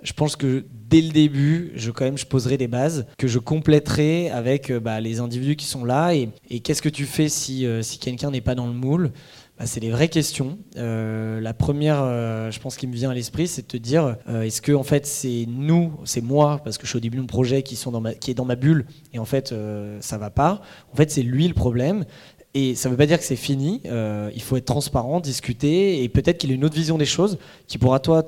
[0.05, 3.39] je pense que dès le début, je quand même je poserai des bases que je
[3.39, 6.29] compléterai avec euh, bah, les individus qui sont là et,
[6.59, 9.11] qu'est-ce que tu fais si, euh, si quelqu'un n'est pas dans le moule?
[9.57, 10.59] Bah, c'est des vraies questions.
[10.77, 12.03] Euh, la première,
[12.51, 15.07] je pense, qui me vient à l'esprit, c'est de te dire est-ce que en fait
[15.07, 18.33] c'est nous, c'est moi, parce que je suis au début de mon projet qui est
[18.33, 19.55] dans ma bulle et en fait
[20.01, 20.61] ça va pas.
[20.91, 22.05] En fait, c'est lui le problème.
[22.53, 23.81] Et ça ne veut pas dire que c'est fini.
[23.85, 27.37] il faut être transparent, discuter, et peut-être qu'il a une autre vision des choses
[27.67, 28.23] qui pourra toi,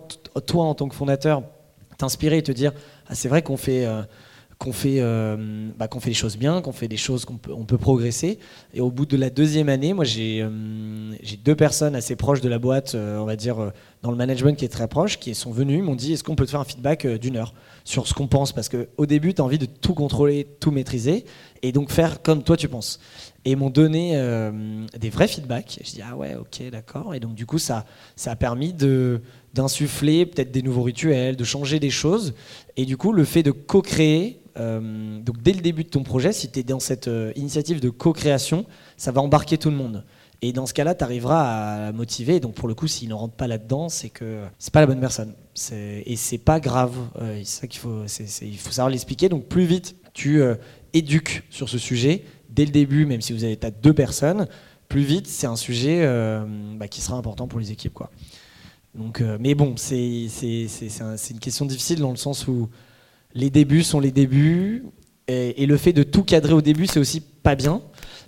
[0.45, 1.43] toi en tant que fondateur
[1.97, 2.71] t'inspirer et te dire
[3.07, 4.01] ah, c'est vrai qu'on fait euh,
[4.59, 7.53] qu'on fait, euh, bah, qu'on fait les choses bien, qu'on fait des choses qu'on peut,
[7.53, 8.39] on peut progresser.
[8.73, 10.49] Et au bout de la deuxième année, moi j'ai euh,
[11.45, 13.71] deux personnes assez proches de la boîte, on va dire
[14.01, 16.45] dans le management qui est très proche, qui sont venus, m'ont dit est-ce qu'on peut
[16.45, 18.51] te faire un feedback d'une heure sur ce qu'on pense?
[18.51, 21.25] Parce qu'au début, tu as envie de tout contrôler, tout maîtriser,
[21.61, 22.99] et donc faire comme toi tu penses.
[23.49, 24.11] Et m'ont donné
[24.99, 25.79] des vrais feedbacks.
[25.81, 27.15] Je dis ah ouais, ok, d'accord.
[27.15, 27.85] Et donc du coup, ça,
[28.17, 29.21] ça a permis de
[29.57, 32.33] d'insuffler peut-être des nouveaux rituels, de changer des choses.
[32.75, 36.31] Et du coup, le fait de co-créer, euh, donc dès le début de ton projet,
[36.31, 38.65] si tu es dans cette euh, initiative de co-création,
[38.97, 40.03] ça va embarquer tout le monde.
[40.43, 42.39] Et dans ce cas-là, tu arriveras à motiver.
[42.39, 44.99] Donc pour le coup, s'il ne rentre pas là-dedans, c'est que c'est pas la bonne
[44.99, 45.33] personne.
[45.71, 46.95] Et c'est pas grave.
[47.19, 48.03] Euh, c'est ça qu'il faut,
[48.41, 49.29] il faut savoir l'expliquer.
[49.29, 50.41] Donc plus vite tu
[50.93, 52.23] éduques sur ce sujet
[52.57, 54.47] dès le début, même si vous avez as deux personnes,
[54.89, 56.05] plus vite c'est un sujet
[56.75, 58.11] bah, qui sera important pour les équipes, quoi.
[58.97, 60.27] Donc, euh, mais bon, c'est
[61.29, 62.67] une question difficile dans le sens où
[63.33, 64.85] les débuts sont les débuts.
[65.27, 67.81] Et, le fait de tout cadrer au début, c'est aussi pas bien.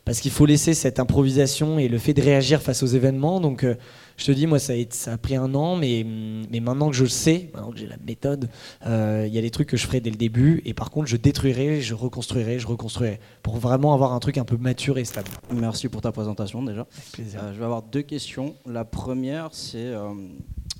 [0.05, 3.39] Parce qu'il faut laisser cette improvisation et le fait de réagir face aux événements.
[3.39, 3.75] Donc, euh,
[4.20, 6.05] je te dis, moi, ça a, ça a, pris un an, mais,
[6.51, 8.49] mais maintenant que je le sais, maintenant que j'ai la méthode,
[8.86, 10.61] euh, il y a des trucs que je ferai dès le début.
[10.65, 13.20] Et par contre, je détruirai, je reconstruirai, je reconstruirai.
[13.43, 15.30] Pour vraiment avoir un truc un peu mature et stable.
[15.53, 16.82] Merci pour ta présentation déjà.
[16.82, 17.53] Avec plaisir.
[17.53, 18.55] je vais avoir deux questions.
[18.65, 19.93] La première, c'est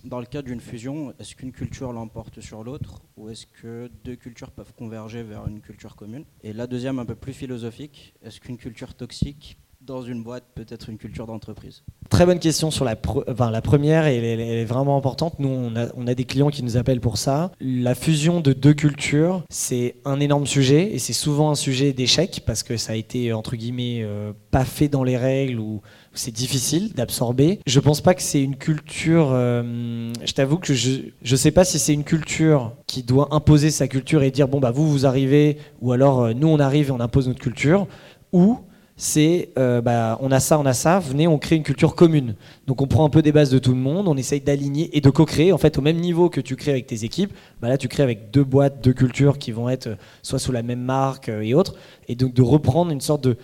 [0.04, 4.16] dans le cas d'une fusion, est-ce qu'une culture l'emporte sur l'autre ou est-ce que deux
[4.16, 6.26] cultures peuvent converger vers une culture commune?
[6.42, 9.58] Et la deuxième, un peu plus philosophique, est-ce qu'une culture toxique
[9.90, 14.18] dans une boîte peut être une culture d'entreprise Très bonne question sur la, première, et
[14.18, 15.40] elle, est vraiment importante.
[15.40, 17.52] Nous, on a, des clients qui nous appellent pour ça.
[17.60, 22.42] La fusion de deux cultures, c'est un énorme sujet, et c'est souvent un sujet d'échec,
[22.46, 25.82] parce que ça a été, entre guillemets, euh, pas fait dans les règles, ou
[26.14, 27.60] c'est difficile d'absorber.
[27.66, 29.30] Je pense pas que c'est une culture.
[29.32, 33.72] Euh, je t'avoue que je ne sais pas si c'est une culture qui doit imposer
[33.72, 36.90] sa culture et dire bon bah vous vous arrivez ou alors euh, nous on arrive
[36.90, 37.88] et on impose notre culture
[38.34, 38.60] ou
[39.00, 42.36] c'est euh, bah, on a ça, on a ça, venez, on crée une culture commune.
[42.68, 45.00] Donc on prend un peu des bases de tout le monde, on essaye d'aligner et
[45.00, 47.32] de co-créer en fait au même niveau que tu crées avec tes équipes.
[47.62, 50.64] Bah là tu crées avec deux boîtes, deux cultures qui vont être soit sous la
[50.64, 51.76] même marque et autres,
[52.10, 53.38] et donc de reprendre une sorte de,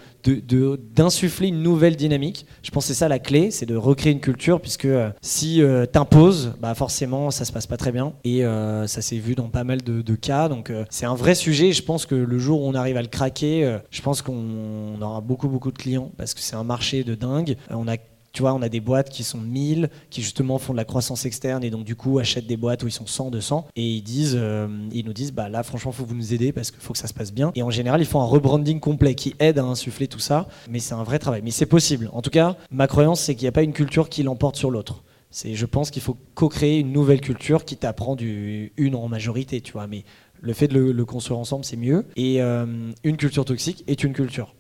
[0.94, 2.46] d'insuffler une nouvelle dynamique.
[2.64, 5.62] Je pense que c'est ça la clé, c'est de recréer une culture, puisque euh, si
[5.62, 8.14] euh, t'imposes, bah forcément ça se passe pas très bien.
[8.24, 10.50] Et euh, ça s'est vu dans pas mal de, cas.
[10.50, 11.72] Donc c'est un vrai sujet.
[11.72, 15.22] Je pense que le jour où on arrive à le craquer, je pense qu'on aura
[15.22, 17.58] beaucoup beaucoup de clients parce que c'est un marché de dingue.
[17.70, 17.98] on a
[18.36, 21.26] tu vois, on a des boîtes qui sont 1000, qui justement font de la croissance
[21.26, 24.02] externe et donc du coup achètent des boîtes où ils sont 100, 200 et ils
[24.02, 26.92] disent, euh, ils nous disent, bah là franchement faut vous nous aider parce qu'il faut
[26.92, 27.54] que ça se passe bien.
[27.56, 30.80] Et en général ils font un rebranding complet qui aide à insuffler tout ça, mais
[30.80, 31.42] c'est un vrai travail.
[31.46, 32.10] Mais c'est possible.
[32.12, 34.70] En tout cas, ma croyance c'est qu'il n'y a pas une culture qui l'emporte sur
[34.70, 35.04] l'autre.
[35.32, 39.62] C'est, je pense qu'il faut co-créer une nouvelle culture qui t'apprend du une en majorité,
[39.62, 39.88] tu vois.
[39.88, 40.04] Mais
[40.42, 42.06] le fait de le, construire ensemble, c'est mieux.
[42.16, 44.54] Et euh, une culture toxique est une culture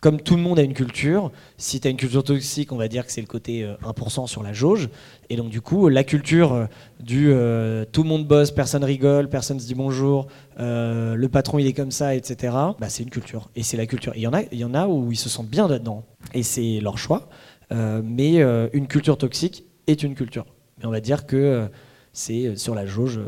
[0.00, 2.88] comme tout le monde a une culture, si tu as une culture toxique, on va
[2.88, 4.88] dire que c'est le côté 1% euh, sur la jauge.
[5.28, 6.66] Et donc, du coup, la culture euh,
[7.00, 10.26] du euh, tout le monde bosse, personne rigole, personne se dit bonjour,
[10.58, 13.50] le patron il est comme ça, etc., bah, c'est une culture.
[13.56, 14.12] Et c'est la culture.
[14.16, 16.04] Il y, en a, il y en a où ils se sentent bien là-dedans.
[16.34, 17.28] Et c'est leur choix.
[17.70, 18.40] mais
[18.72, 20.46] une culture toxique est une culture.
[20.78, 21.68] Mais on va dire que
[22.12, 23.20] c'est sur la jauge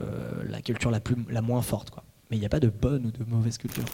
[0.48, 1.90] la culture la, plus, la moins forte.
[1.90, 2.04] Quoi.
[2.30, 3.84] Mais il n'y a pas de bonne ou de mauvaise culture.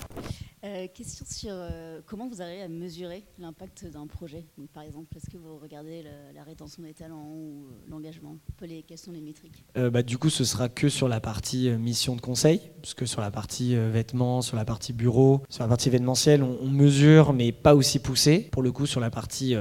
[0.65, 4.45] Euh, question sur euh, comment vous arrivez à mesurer l'impact d'un projet?
[4.75, 6.05] Par exemple, est-ce que vous regardez
[6.35, 8.37] la, rétention des talents ou l'engagement?
[8.59, 9.65] Quelles sont les métriques?
[9.75, 13.21] Bah, Du coup, ce sera que sur la partie mission de conseil, parce que sur
[13.21, 17.53] la partie vêtements, sur la partie bureau, sur la partie événementielle, on, on, mesure, mais
[17.53, 18.49] pas aussi poussé.
[18.53, 19.55] Pour le coup, sur la partie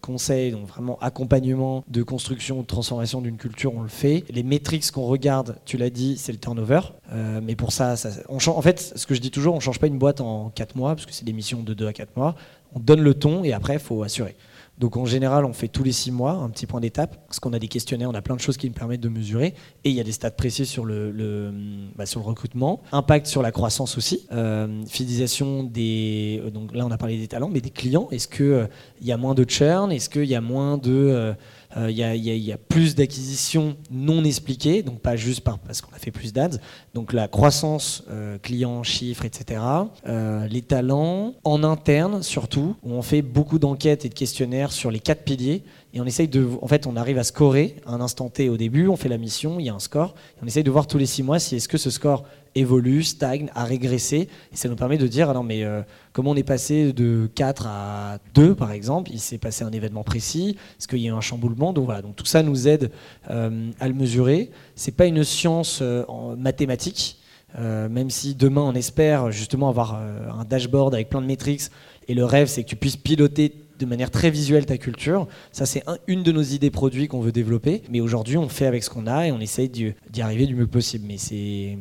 [0.00, 4.24] conseil, donc vraiment accompagnement de construction, de transformation d'une culture, on le fait.
[4.30, 6.80] Les métriques qu'on regarde, tu l'as dit, c'est le turnover.
[7.42, 9.86] mais pour ça, ça on en fait, ce que je dis toujours, on change pas
[9.86, 12.34] une boîte en 4 mois, parce que c'est des missions de 2 à 4 mois.
[12.74, 14.36] On donne le ton et après, il faut assurer.
[14.78, 17.52] Donc en général, on fait tous les 6 mois un petit point d'étape, parce qu'on
[17.52, 19.94] a des questionnaires, on a plein de choses qui nous permettent de mesurer, et il
[19.94, 21.52] y a des stats précis sur le,
[21.94, 26.42] bah, sur le recrutement, impact sur la croissance aussi, euh, fidélisation des...
[26.52, 28.08] Donc là, on a parlé des talents, mais des clients.
[28.10, 28.66] Est-ce qu'il euh,
[29.00, 29.92] il y a moins de churn?
[29.92, 30.90] Est-ce qu'il y a moins de...
[30.90, 31.34] Euh, euh,
[31.76, 36.32] il y, a plus d'acquisitions non expliquées, donc pas juste parce qu'on a fait plus
[36.32, 36.58] d'ads.
[36.94, 39.60] Donc la croissance euh, client, chiffres, etc.
[40.06, 44.90] Euh, les talents en interne surtout, où on fait beaucoup d'enquêtes et de questionnaires sur
[44.90, 45.64] les quatre piliers
[45.94, 48.88] et on essaye de, en fait, on arrive à scorer un instant T au début,
[48.88, 50.96] on fait la mission, il y a un score, et on essaye de voir tous
[50.96, 52.24] les six mois si est-ce que ce score
[52.54, 55.82] évolue, stagne, a régressé, et ça nous permet de dire, alors mais euh,
[56.12, 60.02] comment on est passé de 4 à 2 par exemple, il s'est passé un événement
[60.02, 62.90] précis, est-ce qu'il y a eu un chamboulement, donc voilà, donc tout ça nous aide
[63.30, 64.50] euh, à le mesurer.
[64.76, 67.18] C'est pas une science euh, en mathématique,
[67.58, 71.64] même si demain on espère justement avoir un dashboard avec plein de métriques,
[72.08, 75.26] et le rêve c'est que tu puisses piloter de manière très visuelle ta culture.
[75.52, 77.82] Ça, c'est une de nos idées produits qu'on veut développer.
[77.90, 80.66] Mais aujourd'hui, on fait avec ce qu'on a et on essaye d'y arriver du mieux
[80.66, 81.06] possible.
[81.06, 81.76] Mais c'est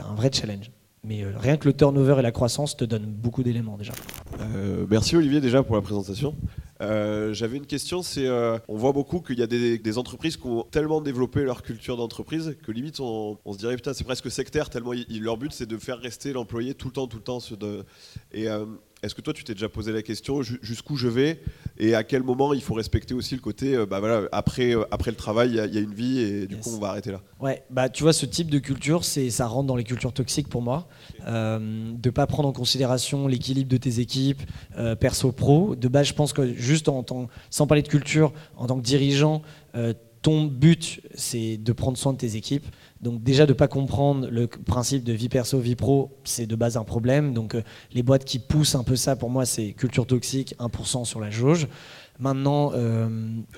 [0.00, 0.70] un vrai challenge.
[1.04, 3.92] Mais euh, rien que le turnover et la croissance te donnent beaucoup d'éléments déjà.
[4.40, 6.34] Euh, merci Olivier déjà pour la présentation.
[6.80, 8.28] Euh, j'avais une question, c'est
[8.68, 12.56] on voit beaucoup qu'il y a des, entreprises qui ont tellement développé leur culture d'entreprise
[12.62, 15.98] que limite on, se dirait putain c'est presque sectaire tellement leur but c'est de faire
[15.98, 17.38] rester l'employé tout le temps, tout le temps.
[18.32, 18.46] Et
[19.02, 21.40] est-ce que toi, tu t'es déjà posé la question jusqu'où je vais
[21.78, 24.84] et à quel moment il faut respecter aussi le côté, euh, bah voilà, après, euh,
[24.90, 27.20] après le travail, il y, a une vie et du coup, on va arrêter là?
[27.40, 30.48] Ouais, bah tu vois, ce type de culture, c'est ça rentre dans les cultures toxiques
[30.48, 30.88] pour moi.
[31.26, 34.42] Euh, de pas prendre en considération l'équilibre de tes équipes,
[34.76, 35.76] euh, perso pro.
[35.76, 38.84] De base, je pense que juste en tant, sans parler de culture, en tant que
[38.84, 39.42] dirigeant,
[40.22, 42.66] ton but, c'est de prendre soin de tes équipes.
[43.00, 46.56] Donc déjà de ne pas comprendre le principe de vie perso, vie pro, c'est de
[46.56, 47.32] base un problème.
[47.32, 51.04] Donc euh, les boîtes qui poussent un peu ça, pour moi, c'est culture toxique, 1%
[51.04, 51.68] sur la jauge.
[52.20, 53.08] Maintenant, euh,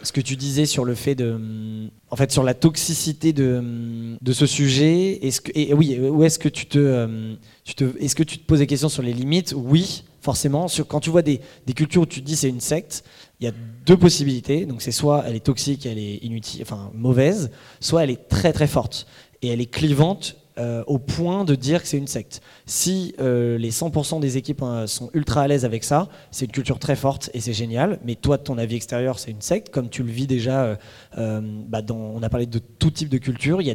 [0.02, 4.44] ce que tu disais sur le fait de, en fait, sur la toxicité de, ce
[4.44, 7.34] sujet, est-ce que, et oui, où est-ce que tu te, euh,
[7.64, 9.54] tu te, est-ce que tu te poses des questions sur les limites?
[9.56, 10.68] Oui, forcément.
[10.68, 13.02] Sur, quand tu vois des, des cultures où tu te dis c'est une secte,
[13.40, 13.52] il y a
[13.86, 14.66] deux possibilités.
[14.66, 18.52] Donc c'est soit elle est toxique, elle est inutile, enfin mauvaise, soit elle est très
[18.52, 19.06] très forte
[19.42, 22.42] et elle est clivante euh, au point de dire que c'est une secte.
[22.66, 26.50] Si euh, les 100% des équipes hein, sont ultra à l'aise avec ça, c'est une
[26.50, 27.98] culture très forte et c'est génial.
[28.04, 30.76] Mais toi, de ton avis extérieur, c'est une secte, comme tu le vis déjà.
[31.16, 33.62] Euh, bah, on a parlé de tout type de culture.
[33.62, 33.74] Il y a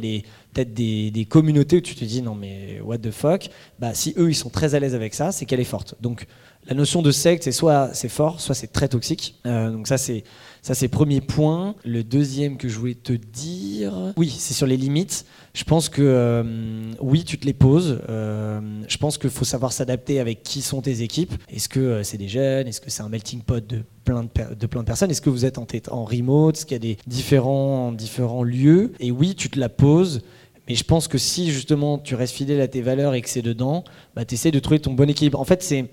[0.52, 3.48] peut-être des, des, communautés où tu te dis non mais what the fuck?
[3.80, 5.96] Bah, si eux ils sont très à l'aise avec ça, c'est qu'elle est forte.
[6.00, 6.26] Donc
[6.68, 9.36] la notion de secte, c'est soit c'est fort, soit c'est très toxique.
[9.44, 10.24] donc ça c'est
[10.62, 11.76] ça c'est premier point.
[11.84, 15.24] Le deuxième que je voulais te dire, oui, c'est sur les limites.
[15.54, 18.00] Je pense que euh, oui, tu te les poses.
[18.10, 21.32] Euh, je pense qu'il faut savoir s'adapter avec qui sont tes équipes.
[21.48, 22.66] Est-ce que euh, c'est des jeunes?
[22.66, 25.10] Est-ce que c'est un melting pot de plein de, de plein de personnes?
[25.10, 26.56] Est-ce que vous êtes en, en remote?
[26.56, 28.92] Est-ce qu'il y a des différents, différents lieux?
[29.00, 30.20] Et oui, tu te la poses.
[30.68, 33.40] Mais je pense que si justement tu restes fidèle à tes valeurs et que c'est
[33.40, 35.40] dedans, bah, tu essaies de trouver ton bon équilibre.
[35.40, 35.86] En fait, c'est,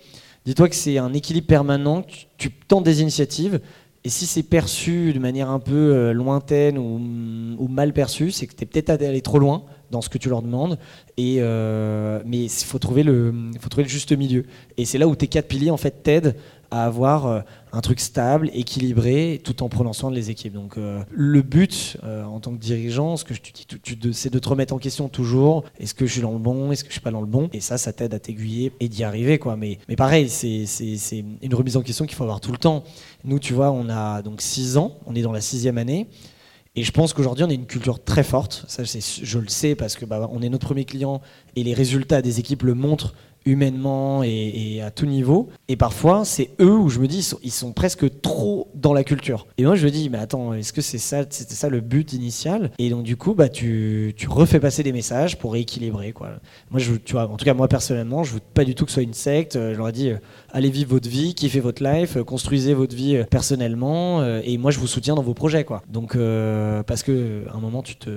[0.46, 2.06] dis-toi que c'est un équilibre permanent.
[2.38, 3.60] Tu, tentes des initiatives,
[4.04, 8.56] et si c'est perçu de manière un peu euh, lointaine ou, mal perçu, c'est que
[8.56, 10.78] tu es peut-être allé trop loin dans ce que tu leur demandes.
[11.18, 14.46] Et, euh, mais il faut trouver, le, faut trouver le juste milieu.
[14.78, 16.36] Et c'est là où tes quatre piliers en fait t'aident
[16.74, 20.54] à avoir euh, un truc stable, équilibré, tout en prenant soin de les équipes.
[20.54, 20.76] Donc
[21.12, 24.74] le but en tant que dirigeant, ce que je te dis, c'est de te remettre
[24.74, 25.64] en question toujours.
[25.80, 26.72] Est-ce que je suis dans le bon?
[26.72, 27.50] Est-ce que je suis pas dans le bon?
[27.54, 29.40] Et ça, ça t'aide à t'aiguiller et d'y arriver.
[29.40, 29.56] Quoi.
[29.56, 30.66] Mais, mais pareil, c'est
[31.42, 32.84] une remise en question qu'il faut avoir tout le temps.
[33.24, 36.08] Nous, tu vois, on a donc 6 ans, on est dans la sixième année.
[36.76, 38.66] Et je pense qu'aujourd'hui, on a une culture très forte.
[38.68, 41.22] Ça, je le sais parce que bah, on est notre premier client
[41.56, 43.14] et les résultats des équipes le montrent
[43.46, 45.50] humainement et, à tout niveau.
[45.68, 49.48] Et parfois, c'est eux où je me dis, ils sont, presque trop dans la culture.
[49.58, 52.14] Et moi, je me dis, mais attends, est-ce que c'est ça, c'était ça le but
[52.14, 52.72] initial?
[52.78, 56.12] Et donc, du coup, bah, tu, tu, refais passer des messages pour rééquilibrer.
[56.12, 56.30] Quoi.
[56.72, 58.92] Moi, je, tu vois, en tout cas, moi, personnellement, je veux pas du tout que
[58.92, 59.54] ce soit une secte.
[59.56, 60.18] Je leur ai dit, euh,
[60.52, 64.24] allez vivre votre vie, kiffez votre life, euh, construisez votre vie euh, personnellement.
[64.44, 65.64] et moi, je vous soutiens dans vos projets.
[65.64, 65.82] Quoi.
[65.90, 66.18] Donc,
[66.88, 68.10] parce que un moment, tu te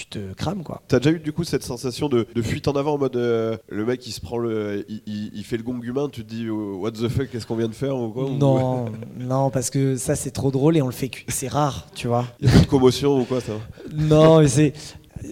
[0.00, 0.82] tu te crames quoi.
[0.88, 3.56] T'as déjà eu du coup cette sensation de, de fuite en avant en mode euh,
[3.68, 4.84] le mec il se prend le.
[4.88, 7.46] Il, il- il fait le gong humain, tu te dis oh, what the fuck, qu'est-ce
[7.46, 8.86] qu'on vient de faire ou quoi Non,
[9.18, 12.26] non, parce que ça c'est trop drôle et on le fait, c'est rare, tu vois.
[12.40, 13.52] Il y a pas de commotion ou quoi ça
[13.94, 14.72] Non, mais c'est.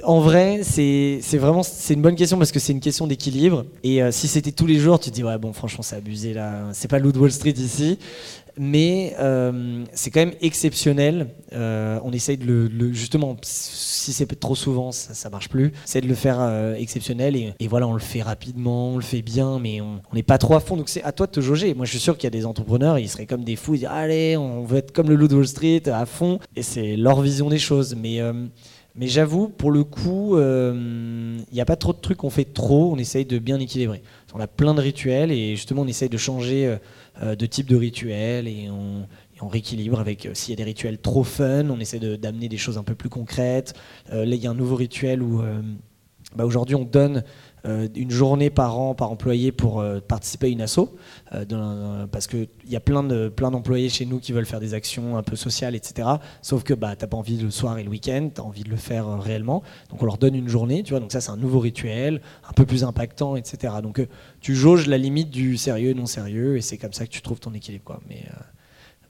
[0.03, 3.65] En vrai, c'est c'est vraiment c'est une bonne question parce que c'est une question d'équilibre.
[3.83, 6.35] Et euh, si c'était tous les jours, tu te dis ouais bon franchement c'est abusé
[6.35, 6.65] là.
[6.75, 7.99] C'est pas Loot Wall Street ici,
[8.59, 11.29] mais euh, c'est quand même exceptionnel.
[11.53, 15.73] Euh, on essaye de le, le- justement si c'est trop souvent ça, ça marche plus.
[15.85, 19.03] C'est de le faire euh, exceptionnel et, et voilà on le fait rapidement, on le
[19.03, 20.77] fait bien, mais on n'est pas trop à fond.
[20.77, 21.75] Donc c'est à toi de te jauger.
[21.75, 23.79] Moi je suis sûr qu'il y a des entrepreneurs ils seraient comme des fous, ils
[23.81, 27.21] disent allez on veut être comme le Loot Wall Street à fond et c'est leur
[27.21, 27.95] vision des choses.
[28.01, 28.21] Mais
[28.99, 32.93] mais j'avoue, pour le coup, il n'y a pas trop de trucs qu'on fait trop,
[32.93, 34.03] on essaye de bien équilibrer.
[34.35, 36.77] On a plein de rituels et justement on essaye de changer euh,
[37.23, 39.07] euh, de type de rituel et on,
[39.47, 42.77] rééquilibre avec, euh, s'il y a des rituels trop fun, on essaie d'amener des choses
[42.77, 43.75] un peu plus concrètes.
[44.13, 45.63] Euh, là il y a un nouveau rituel où euh,
[46.37, 47.25] bah, aujourd'hui on donne
[47.67, 50.95] euh, une journée par an par employé pour euh, participer à une asso,
[51.35, 54.75] euh, parce qu'il y a plein de plein d'employés chez nous qui veulent faire des
[54.75, 56.09] actions un peu sociales, etc.
[56.43, 58.71] Sauf que bah, t'as pas envie le soir et le week-end, tu as envie de
[58.71, 59.63] le faire réellement.
[59.91, 61.01] Donc on leur donne une journée, tu vois.
[61.01, 63.75] Donc ça c'est un nouveau rituel, un peu plus impactant, etc.
[63.83, 64.07] Donc
[64.41, 67.23] tu jauges la limite du sérieux et non sérieux, et c'est comme ça que tu
[67.23, 68.01] trouves ton équilibre, quoi.
[68.09, 68.25] Mais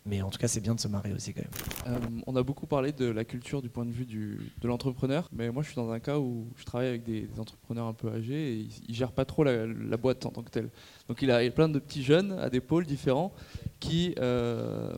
[0.08, 1.94] mais en tout cas c'est bien de se marier aussi quand même.
[1.94, 5.50] Euh, on a beaucoup parlé de la culture du point de vue de l'entrepreneur, mais
[5.50, 8.52] moi je suis dans un cas où je travaille avec des, entrepreneurs un peu âgés
[8.52, 10.70] et ils, ils gèrent pas trop la, boîte en tant que telle.
[11.08, 13.32] Donc il a, y a plein de petits jeunes à des pôles différents
[13.80, 14.96] qui, euh,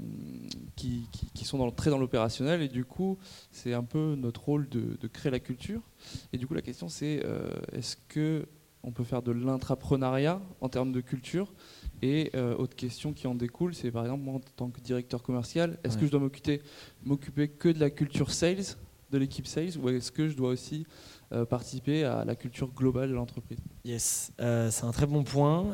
[0.76, 3.18] qui, sont dans, très dans l'opérationnel et du coup
[3.50, 5.80] c'est un peu notre rôle de, de créer la culture.
[6.32, 8.46] Et du coup la question c'est euh, est-ce que
[8.82, 11.52] on peut faire de l'intrapreneuriat en termes de culture
[12.02, 15.22] et euh, autre question qui en découle, c'est par exemple moi en tant que directeur
[15.22, 16.00] commercial, est-ce Ouais.
[16.00, 16.62] que je dois m'occuper,
[17.04, 18.64] m'occuper que de la culture sales,
[19.10, 20.86] de l'équipe sales, ou est-ce que je dois aussi
[21.32, 23.58] euh, participer à la culture globale de l'entreprise?
[23.84, 25.72] Yes, euh, c'est un très bon point.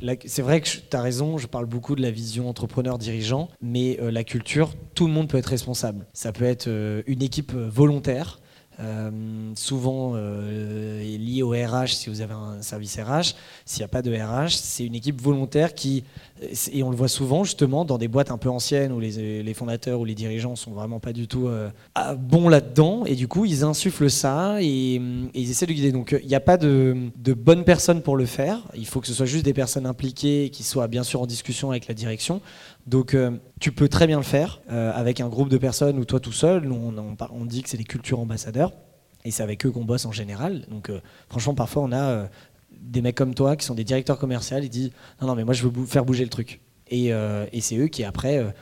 [0.00, 3.98] La- c'est vrai que tu as raison, je parle beaucoup de la vision entrepreneur-dirigeant, mais
[4.00, 6.06] la culture, tout le monde peut être responsable.
[6.12, 6.68] Ça peut être
[7.06, 8.38] une équipe volontaire,
[8.80, 9.10] euh,
[9.56, 13.34] souvent euh, liée au RH si vous avez un service RH.
[13.64, 16.04] S'il n'y a pas de RH, c'est une équipe volontaire qui,
[16.72, 19.98] et on le voit souvent justement dans des boîtes un peu anciennes où les, fondateurs
[19.98, 21.70] ou les dirigeants sont vraiment pas du tout euh,
[22.16, 25.00] bons là-dedans, et du coup ils insufflent ça et,
[25.34, 25.90] ils essaient de guider.
[25.90, 29.08] Donc il n'y a pas de, de bonnes personnes pour le faire, il faut que
[29.08, 32.40] ce soit juste des personnes impliquées qui soient bien sûr en discussion avec la direction.
[32.88, 36.06] Donc euh, tu peux très bien le faire euh, avec un groupe de personnes ou
[36.06, 36.72] toi tout seul.
[36.72, 38.72] On, dit que c'est des cultures ambassadeurs
[39.26, 40.64] et c'est avec eux qu'on bosse en général.
[40.70, 42.28] Donc euh, franchement, parfois on a
[42.72, 45.52] des mecs comme toi qui sont des directeurs commerciaux, ils disent non non mais moi
[45.52, 46.60] je veux faire bouger le truc.
[46.90, 48.54] Et, et c'est eux qui après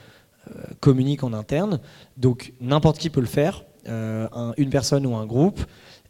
[0.81, 1.79] communiquent en interne.
[2.17, 5.61] Donc n'importe qui peut le faire, un- une personne ou un groupe.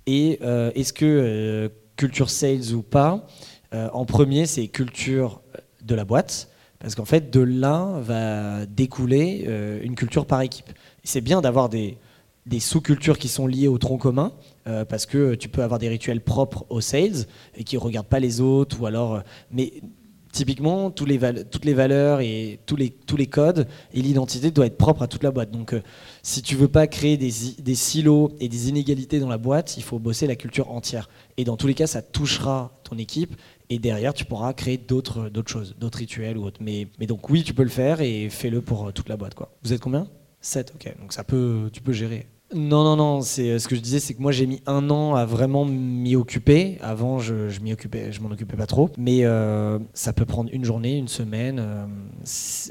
[0.06, 0.40] Et
[0.74, 3.26] est-ce que culture sales ou pas
[3.72, 5.42] En premier, c'est culture
[5.82, 6.48] de la boîte.
[6.78, 10.70] Parce qu'en fait, de là va découler euh, une culture par équipe.
[11.04, 11.98] C'est bien d'avoir des,
[12.58, 14.32] sous-cultures qui sont liées au tronc commun,
[14.66, 18.06] euh, parce que tu peux avoir des rituels propres aux sales et qui ne regardent
[18.06, 19.16] pas les autres, ou alors.
[19.16, 19.20] euh,
[19.50, 19.72] mais
[20.32, 25.22] typiquement, toutes les valeurs et tous les, codes et l'identité doivent être propres à toute
[25.22, 25.50] la boîte.
[25.50, 25.74] Donc,
[26.22, 29.98] si tu veux pas créer des silos et des inégalités dans la boîte, il faut
[29.98, 31.08] bosser la culture entière.
[31.38, 33.34] Et dans tous les cas, ça touchera ton équipe.
[33.70, 36.60] Et derrière, tu pourras créer d'autres choses, d'autres rituels ou autres.
[36.62, 39.34] Mais, mais donc oui, tu peux le faire et fais-le pour euh, toute la boîte.
[39.34, 39.50] Quoi.
[39.62, 40.08] Vous êtes combien?
[40.40, 40.94] 7, ok.
[41.00, 42.26] Donc ça peut, tu peux gérer.
[42.54, 43.18] Non, non, non.
[43.18, 46.14] Euh, ce que je disais, c'est que moi j'ai mis un an à vraiment m'y
[46.14, 46.78] occuper.
[46.80, 48.90] Avant, je, je m'y occupais, m'en occupais pas trop.
[48.96, 51.60] Mais euh, ça peut prendre une journée, une semaine.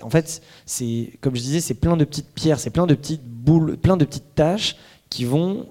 [0.02, 3.26] en fait, c'est comme je disais, c'est plein de petites pierres, c'est plein de petites
[3.26, 4.78] boules, plein de petites tâches
[5.10, 5.68] qui vont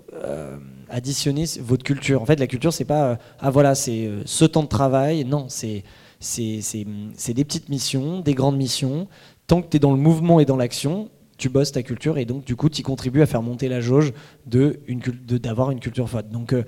[0.95, 2.23] additionner votre culture.
[2.23, 5.25] En fait, la culture, c'est pas euh, ah voilà, c'est euh, ce temps de travail.
[5.25, 5.83] Non, c'est
[6.21, 9.09] c'est des petites missions, des grandes missions.
[9.47, 12.25] Tant que tu es dans le mouvement et dans l'action, tu bosses ta culture et
[12.25, 14.13] donc du coup, tu contribues à faire monter la jauge
[14.47, 14.81] de
[15.37, 16.31] d'avoir une culture forte.
[16.31, 16.63] Donc euh,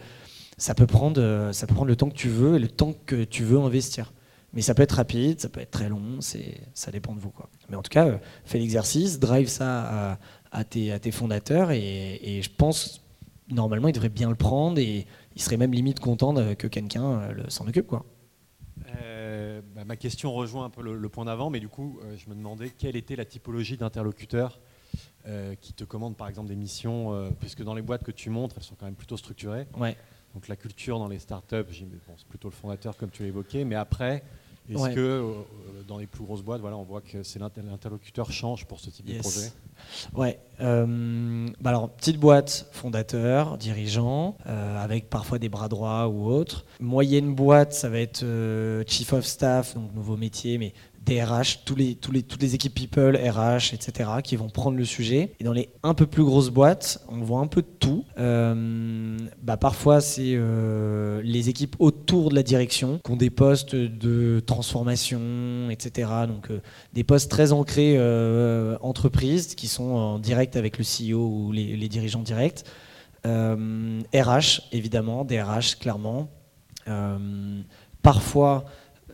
[0.58, 3.22] ça peut prendre ça peut prendre le temps que tu veux et le temps que
[3.22, 4.12] tu veux investir.
[4.52, 7.30] Mais ça peut être rapide, ça peut être très long, c'est ça dépend de vous
[7.30, 7.48] quoi.
[7.68, 10.18] Mais en tout cas, fais l'exercice, drive ça à,
[10.50, 13.05] à tes, à tes fondateurs et, et je pense
[13.50, 17.20] normalement ils devraient bien le prendre et ils seraient même limite contents de- que quelqu'un
[17.20, 18.04] euh, s'en occupe quoi.
[19.02, 22.16] Euh, bah, ma question rejoint un peu le, le point d'avant, mais du coup, euh,
[22.16, 24.60] je me demandais quelle était la typologie d'interlocuteurs
[25.26, 28.56] euh, qui te commandent par exemple des missions, puisque dans les boîtes que tu montres,
[28.58, 29.66] elles sont quand même plutôt structurées.
[29.76, 29.96] Ouais.
[30.34, 33.74] Donc la culture dans les startups, bon, c'est plutôt le fondateur comme tu l'évoquais, mais
[33.74, 34.22] après,
[34.68, 34.94] Est-ce Ouais.
[34.94, 35.32] que euh,
[35.86, 38.90] dans les plus grosses boîtes, voilà, on voit que c'est l'inter- l'interlocuteur change pour ce
[38.90, 39.16] type Yes.
[39.18, 39.52] de projet
[40.14, 40.40] Ouais.
[40.60, 46.64] euh, bah alors, petite boîte, fondateur, dirigeant, euh, avec parfois des bras droits ou autres.
[46.80, 50.72] Moyenne boîte, ça va être euh, chief of staff, donc nouveau métier, mais
[51.06, 54.84] DRH, tous les, tous les, toutes les équipes people, RH, etc., qui vont prendre le
[54.84, 55.32] sujet.
[55.40, 58.04] Et dans les un peu plus grosses boîtes, on voit un peu tout.
[58.18, 63.74] Euh, bah parfois, c'est euh, les équipes autour de la direction qui ont des postes
[63.74, 66.10] de transformation, etc.
[66.26, 66.60] Donc, euh,
[66.92, 67.96] des postes très ancrés
[68.80, 72.64] entreprises qui sont en direct avec le CEO ou les, les dirigeants directs.
[73.24, 76.28] RH, évidemment, DRH, clairement.
[76.88, 77.62] Euh,
[78.02, 78.64] parfois,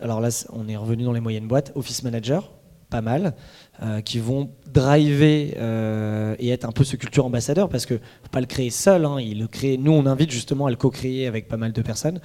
[0.03, 2.50] alors là, on est revenu dans les moyennes boîtes, Office Manager,
[2.90, 3.34] pas mal,
[3.82, 8.30] euh, qui vont driver euh, et être un peu ce culture ambassadeur parce que faut
[8.30, 9.76] pas le créer seul, hein, le.
[9.78, 12.20] Nous, on invite justement à le co-créer avec pas mal de personnes.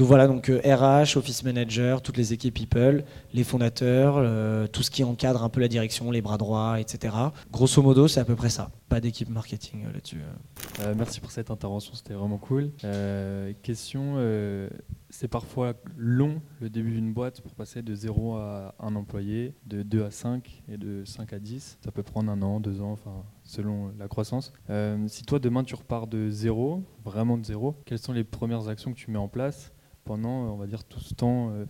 [0.00, 4.82] Donc voilà, donc euh, RH, Office Manager, toutes les équipes People, les fondateurs, euh, tout
[4.82, 7.14] ce qui encadre un peu la direction, les bras droits, etc.
[7.52, 8.70] Grosso modo, c'est à peu près ça.
[8.88, 10.16] Pas d'équipe marketing euh, là-dessus.
[10.16, 10.84] euh.
[10.84, 12.70] Euh, merci pour cette intervention, c'était vraiment cool.
[12.82, 14.70] Euh, question, euh,
[15.10, 19.82] c'est parfois long le début d'une boîte pour passer de 0 à 1 employé, de
[19.82, 21.76] 2 à 5 et de 5 à 10.
[21.84, 24.54] Ça peut prendre un an, deux ans, enfin, selon la croissance.
[24.70, 28.68] Euh, si toi demain tu repars de zéro, vraiment de zéro, quelles sont les premières
[28.68, 29.74] actions que tu mets en place
[30.10, 31.66] pendant, on va dire, tout ce temps euh,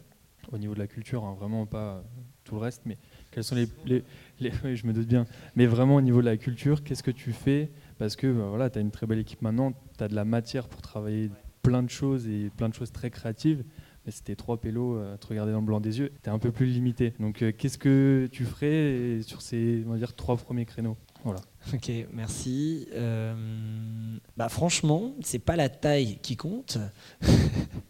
[0.50, 2.00] au niveau de la culture, hein, vraiment pas euh,
[2.42, 2.96] tout le reste, mais
[3.30, 4.02] quels sont les, les,
[4.64, 5.26] oui, je me doute bien,
[5.56, 7.70] mais vraiment au niveau de la culture, qu'est-ce que tu fais?
[7.98, 10.24] Parce que bah, voilà, tu as une très belle équipe maintenant, tu as de la
[10.24, 11.30] matière pour travailler
[11.60, 13.62] plein de choses et plein de choses très créatives.
[14.06, 16.38] Mais c'était trois pélos à te regarder dans le blanc des yeux, tu es un
[16.38, 17.12] peu plus limité.
[17.20, 20.96] Donc euh, qu'est-ce que tu ferais sur ces on va dire, trois premiers créneaux?
[21.24, 21.40] Voilà.
[21.74, 22.88] Ok, merci.
[22.94, 26.78] Euh, bah franchement, c'est pas la taille qui compte.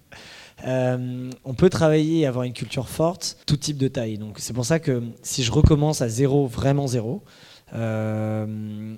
[0.67, 4.19] Euh, on peut travailler et avoir une culture forte, tout type de taille.
[4.19, 7.23] Donc c'est pour ça que si je recommence à zéro, vraiment zéro,
[7.75, 8.97] euh,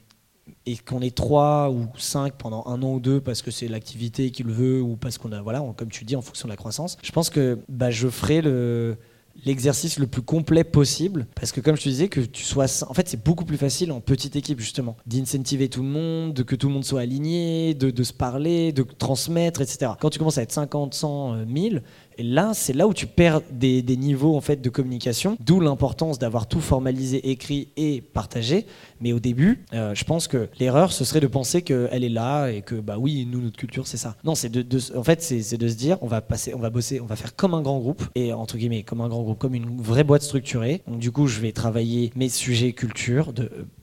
[0.67, 4.31] et qu'on est trois ou cinq pendant un an ou deux parce que c'est l'activité
[4.31, 6.57] qui le veut ou parce qu'on a, voilà, comme tu dis, en fonction de la
[6.57, 8.97] croissance, je pense que bah, je ferai le
[9.45, 12.95] l'exercice le plus complet possible parce que comme je te disais que tu sois en
[12.95, 16.55] fait c'est beaucoup plus facile en petite équipe justement d'incentiver tout le monde de que
[16.55, 20.39] tout le monde soit aligné de, de se parler de transmettre etc quand tu commences
[20.39, 21.83] à être 50 100 euh, 1000
[22.19, 26.19] et là c'est là où tu perds des, niveaux en fait de communication d'où l'importance
[26.19, 28.67] d'avoir tout formalisé écrit et partagé.
[29.01, 32.49] Mais au début euh, je pense que l'erreur ce serait de penser qu'elle est là
[32.49, 34.17] et que bah oui nous notre culture c'est ça.
[34.25, 37.01] Non c'est de, en fait c'est de se dire on va passer on va bosser
[37.01, 39.55] on va faire comme un grand groupe et entre guillemets comme un grand groupe comme
[39.55, 40.83] une vraie boîte structurée.
[40.87, 43.33] Donc du coup je vais travailler mes sujets culture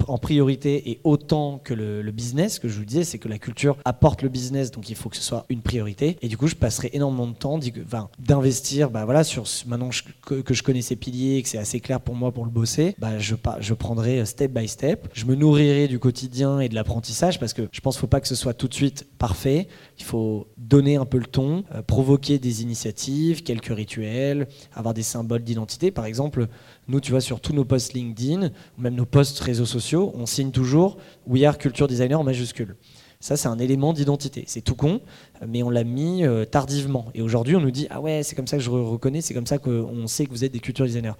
[0.07, 2.55] en priorité et autant que le, business.
[2.55, 5.09] Ce que je vous disais c'est que la culture apporte le business donc il faut
[5.09, 6.17] que ce soit une priorité.
[6.21, 9.89] Et du coup je passerai énormément de temps enfin, d'investir bah voilà sur maintenant
[10.25, 13.17] que, je connais ces piliers que c'est assez clair pour moi pour le bosser bah
[13.17, 15.07] je, je prendrai step by step.
[15.13, 18.21] Je me nourrirai du quotidien et de l'apprentissage parce que je pense qu'il faut pas
[18.21, 19.67] que ce soit tout de suite parfait.
[19.97, 25.03] Il faut donner un peu le ton euh, provoquer des initiatives quelques rituels avoir des
[25.03, 25.91] symboles d'identité.
[25.91, 26.47] Par exemple
[26.87, 30.51] nous tu vois sur tous nos posts LinkedIn même nos posts réseaux sociaux on signe
[30.51, 30.97] toujours
[31.27, 32.75] We are culture designer en majuscule
[33.19, 34.45] ça, c'est un élément d'identité.
[34.47, 35.01] C'est tout con,
[35.45, 37.07] mais on l'a mis euh, tardivement.
[37.13, 39.33] Et aujourd'hui, on nous dit Ah ouais, c'est comme ça que je re- reconnais, c'est
[39.33, 41.13] comme ça qu'on sait que vous êtes des culture designers.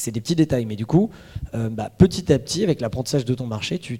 [0.00, 1.10] C'est des petits détails, mais du coup,
[1.54, 3.98] euh, bah, petit à petit, avec l'apprentissage de ton marché, tu,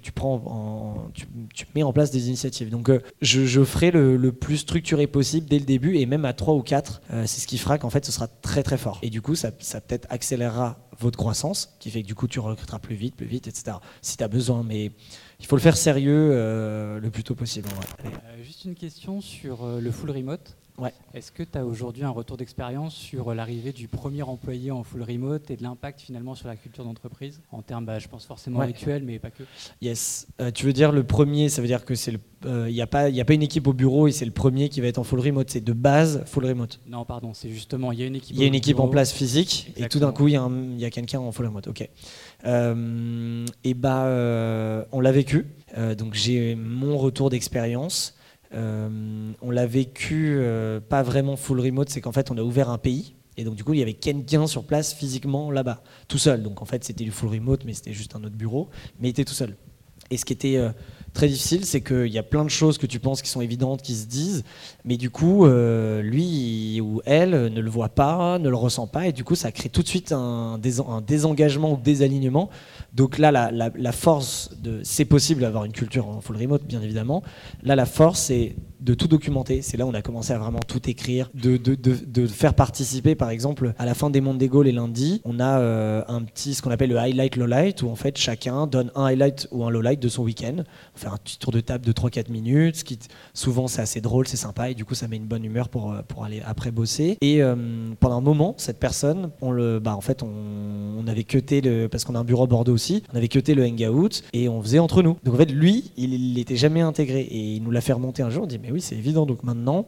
[1.75, 2.69] mets en place des initiatives.
[2.69, 6.53] Donc, euh, je, ferai le, plus structuré possible dès le début, et même à 3
[6.53, 8.99] ou 4, euh, c'est ce qui fera qu'en fait, ce sera très très fort.
[9.01, 12.39] Et du coup, ça, ça peut-être accélérera votre croissance, qui fait que du coup, tu
[12.39, 13.77] recruteras plus vite, plus vite, etc.
[14.01, 14.91] Si tu as besoin, mais
[15.39, 17.69] il faut le faire sérieux euh, le plus tôt possible.
[18.05, 20.55] Euh, juste une question sur euh, le full remote.
[20.77, 20.93] Ouais.
[21.13, 24.83] Est-ce que tu as aujourd'hui un retour d'expérience sur euh, l'arrivée du premier employé en
[24.85, 27.41] full remote et de l'impact finalement sur la culture d'entreprise?
[27.51, 28.67] En termes, bah, je pense forcément Ouais.
[28.67, 29.43] rituels, mais pas que.
[29.81, 30.27] Yes.
[30.39, 32.19] Euh, tu veux dire le premier, ça veut dire que c'est le,
[32.69, 34.69] il n'y a pas, il a pas une équipe au bureau et c'est le premier
[34.69, 35.49] qui va être en full remote.
[35.49, 36.79] C'est de base full remote.
[36.87, 38.33] Non, pardon, c'est justement, il y a une équipe.
[38.33, 40.43] Il y a une équipe en place physique et tout d'un coup il y a,
[40.43, 41.67] un- il y a quelqu'un en full remote.
[41.67, 41.89] Ok.
[42.45, 45.47] Euh, et bah, euh, on l'a vécu.
[45.77, 48.15] Euh, donc j'ai mon retour d'expérience.
[48.51, 50.41] On l'a vécu
[50.89, 53.15] pas vraiment full remote, c'est qu'en fait on a ouvert un pays.
[53.37, 56.41] Et donc du coup il y avait quelqu'un sur place physiquement là-bas, tout seul.
[56.41, 58.69] Donc en fait c'était du full remote, mais c'était juste un autre bureau,
[58.99, 59.55] mais il était tout seul.
[60.09, 60.59] Et ce qui était,
[61.13, 63.81] très difficile, c'est qu'il y a plein de choses que tu penses qui sont évidentes,
[63.81, 64.43] qui se disent,
[64.85, 69.07] mais du coup, euh, lui ou elle ne le voit pas, ne le ressent pas,
[69.07, 72.49] et du coup, ça crée tout de suite un, désengagement ou désalignement.
[72.93, 74.49] Donc là, la, force
[74.83, 77.23] c'est possible d'avoir une culture en full remote, bien évidemment.
[77.63, 79.61] Là, la force, c'est de tout documenter.
[79.61, 83.15] C'est là où on a commencé à vraiment tout écrire, de, de, de, faire participer,
[83.15, 86.53] par exemple, à la fin des mondes d'ego les lundis, on a euh, un petit,
[86.53, 89.69] ce qu'on appelle le highlight, lowlight, où en fait chacun donne un highlight ou un
[89.69, 90.63] lowlight de son week-end.
[90.95, 92.99] On fait un petit tour de table de 3-4 minutes, ce qui
[93.33, 95.91] souvent c'est assez drôle, c'est sympa, et du coup ça met une bonne humeur pour,
[95.91, 97.17] euh, pour aller après bosser.
[97.21, 97.55] Et euh,
[97.99, 102.05] pendant un moment, cette personne, on le, bah, en fait, on, on avait cuté parce
[102.05, 104.79] qu'on a un bureau à Bordeaux aussi, on avait cuté le hangout et on faisait
[104.79, 105.17] entre nous.
[105.23, 108.29] Donc en fait, lui, il n'était jamais intégré et il nous l'a fait remonter un
[108.29, 108.43] jour.
[108.43, 109.25] On dit mais oui, c'est évident.
[109.25, 109.85] Donc maintenant,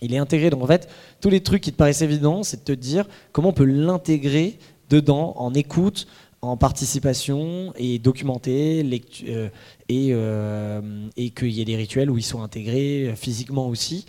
[0.00, 0.50] il est intégré.
[0.50, 0.88] Donc en fait,
[1.20, 4.58] tous les trucs qui te paraissent évidents, c'est de te dire comment on peut l'intégrer
[4.90, 6.06] dedans en écoute,
[6.42, 8.82] en participation et documenter
[9.28, 9.48] euh,
[9.88, 14.06] et, euh, et qu'il y ait des rituels où ils sont intégrés euh, physiquement aussi.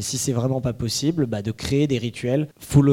[0.00, 2.88] si c'est vraiment pas possible, bah, de créer des rituels full,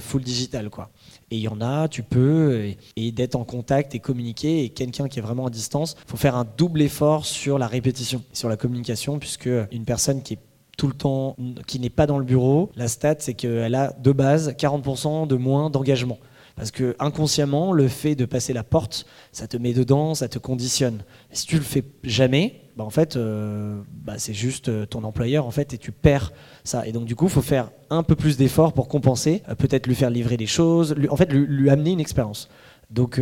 [0.00, 0.90] full digital quoi.
[1.30, 4.64] Et il y en a, tu peux, et, d'être en contact et communiquer.
[4.64, 7.66] Et quelqu'un qui est vraiment à distance, il faut faire un double effort sur la
[7.66, 10.38] répétition, sur la communication, puisque une personne qui est
[10.76, 14.12] tout le temps, qui n'est pas dans le bureau, la stat, c'est qu'elle a de
[14.12, 16.18] base 40% de moins d'engagement.
[16.56, 20.38] Parce que inconsciemment, le fait de passer la porte, ça te met dedans, ça te
[20.38, 21.02] conditionne.
[21.34, 25.46] Si tu le fais jamais, bah en fait, euh, bah c'est juste euh, ton employeur
[25.46, 26.32] en fait, et tu perds
[26.64, 26.86] ça.
[26.86, 29.94] Et donc du coup, faut faire un peu plus d'efforts pour compenser, euh, peut-être lui
[29.94, 32.48] faire livrer des choses, lui, en fait, lui, amener une expérience.
[32.90, 33.20] Donc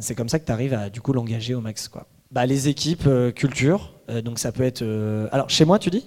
[0.00, 1.88] c'est comme ça que tu arrives à du coup l'engager au max.
[1.88, 2.06] Quoi.
[2.32, 3.94] Bah, les équipes culture,
[4.24, 4.82] donc ça peut être.
[5.32, 6.06] alors chez moi, tu dis?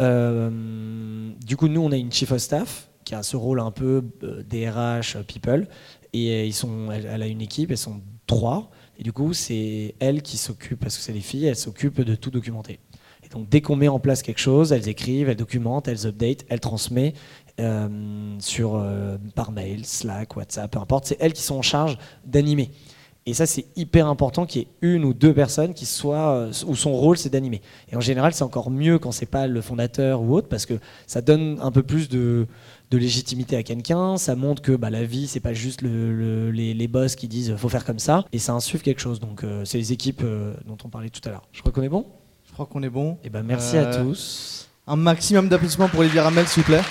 [0.00, 4.02] Du coup, nous, on a une chief of staff qui a ce rôle un peu
[4.48, 5.68] DRH, people,
[6.12, 8.70] et elle, a une équipe, elles sont trois.
[9.00, 12.14] Et du coup, c'est elle qui s'occupe, parce que c'est des filles, elles s'occupent de
[12.14, 12.80] tout documenter.
[13.24, 16.44] Et donc, dès qu'on met en place quelque chose, elles écrivent, elles documentent, elles update,
[16.50, 17.16] elles transmettent
[17.60, 17.88] euh,
[18.60, 21.06] euh, par mail, Slack, WhatsApp, peu importe.
[21.06, 21.96] C'est elles qui sont en charge
[22.26, 22.72] d'animer.
[23.24, 26.52] Et ça, c'est hyper important qu'il y ait une ou deux personnes qui soient, euh,
[26.66, 27.62] où son rôle, c'est d'animer.
[27.90, 30.74] Et en général, c'est encore mieux quand c'est pas le fondateur ou autre, parce que
[31.06, 32.46] ça donne un peu plus de,
[32.90, 36.74] de légitimité à quelqu'un, ça montre que bah, la vie, c'est pas juste le, les,
[36.74, 39.20] les, boss qui disent faut faire comme ça, et ça insuffle quelque chose.
[39.20, 41.42] Donc euh, c'est les équipes euh, dont on parlait tout à l'heure.
[41.52, 42.06] Je crois qu'on est bon?
[42.46, 43.12] Je crois qu'on est bon.
[43.12, 44.68] Et eh ben merci à tous.
[44.86, 46.82] Un maximum d'applaudissements pour Olivier Ramel, s'il vous plaît.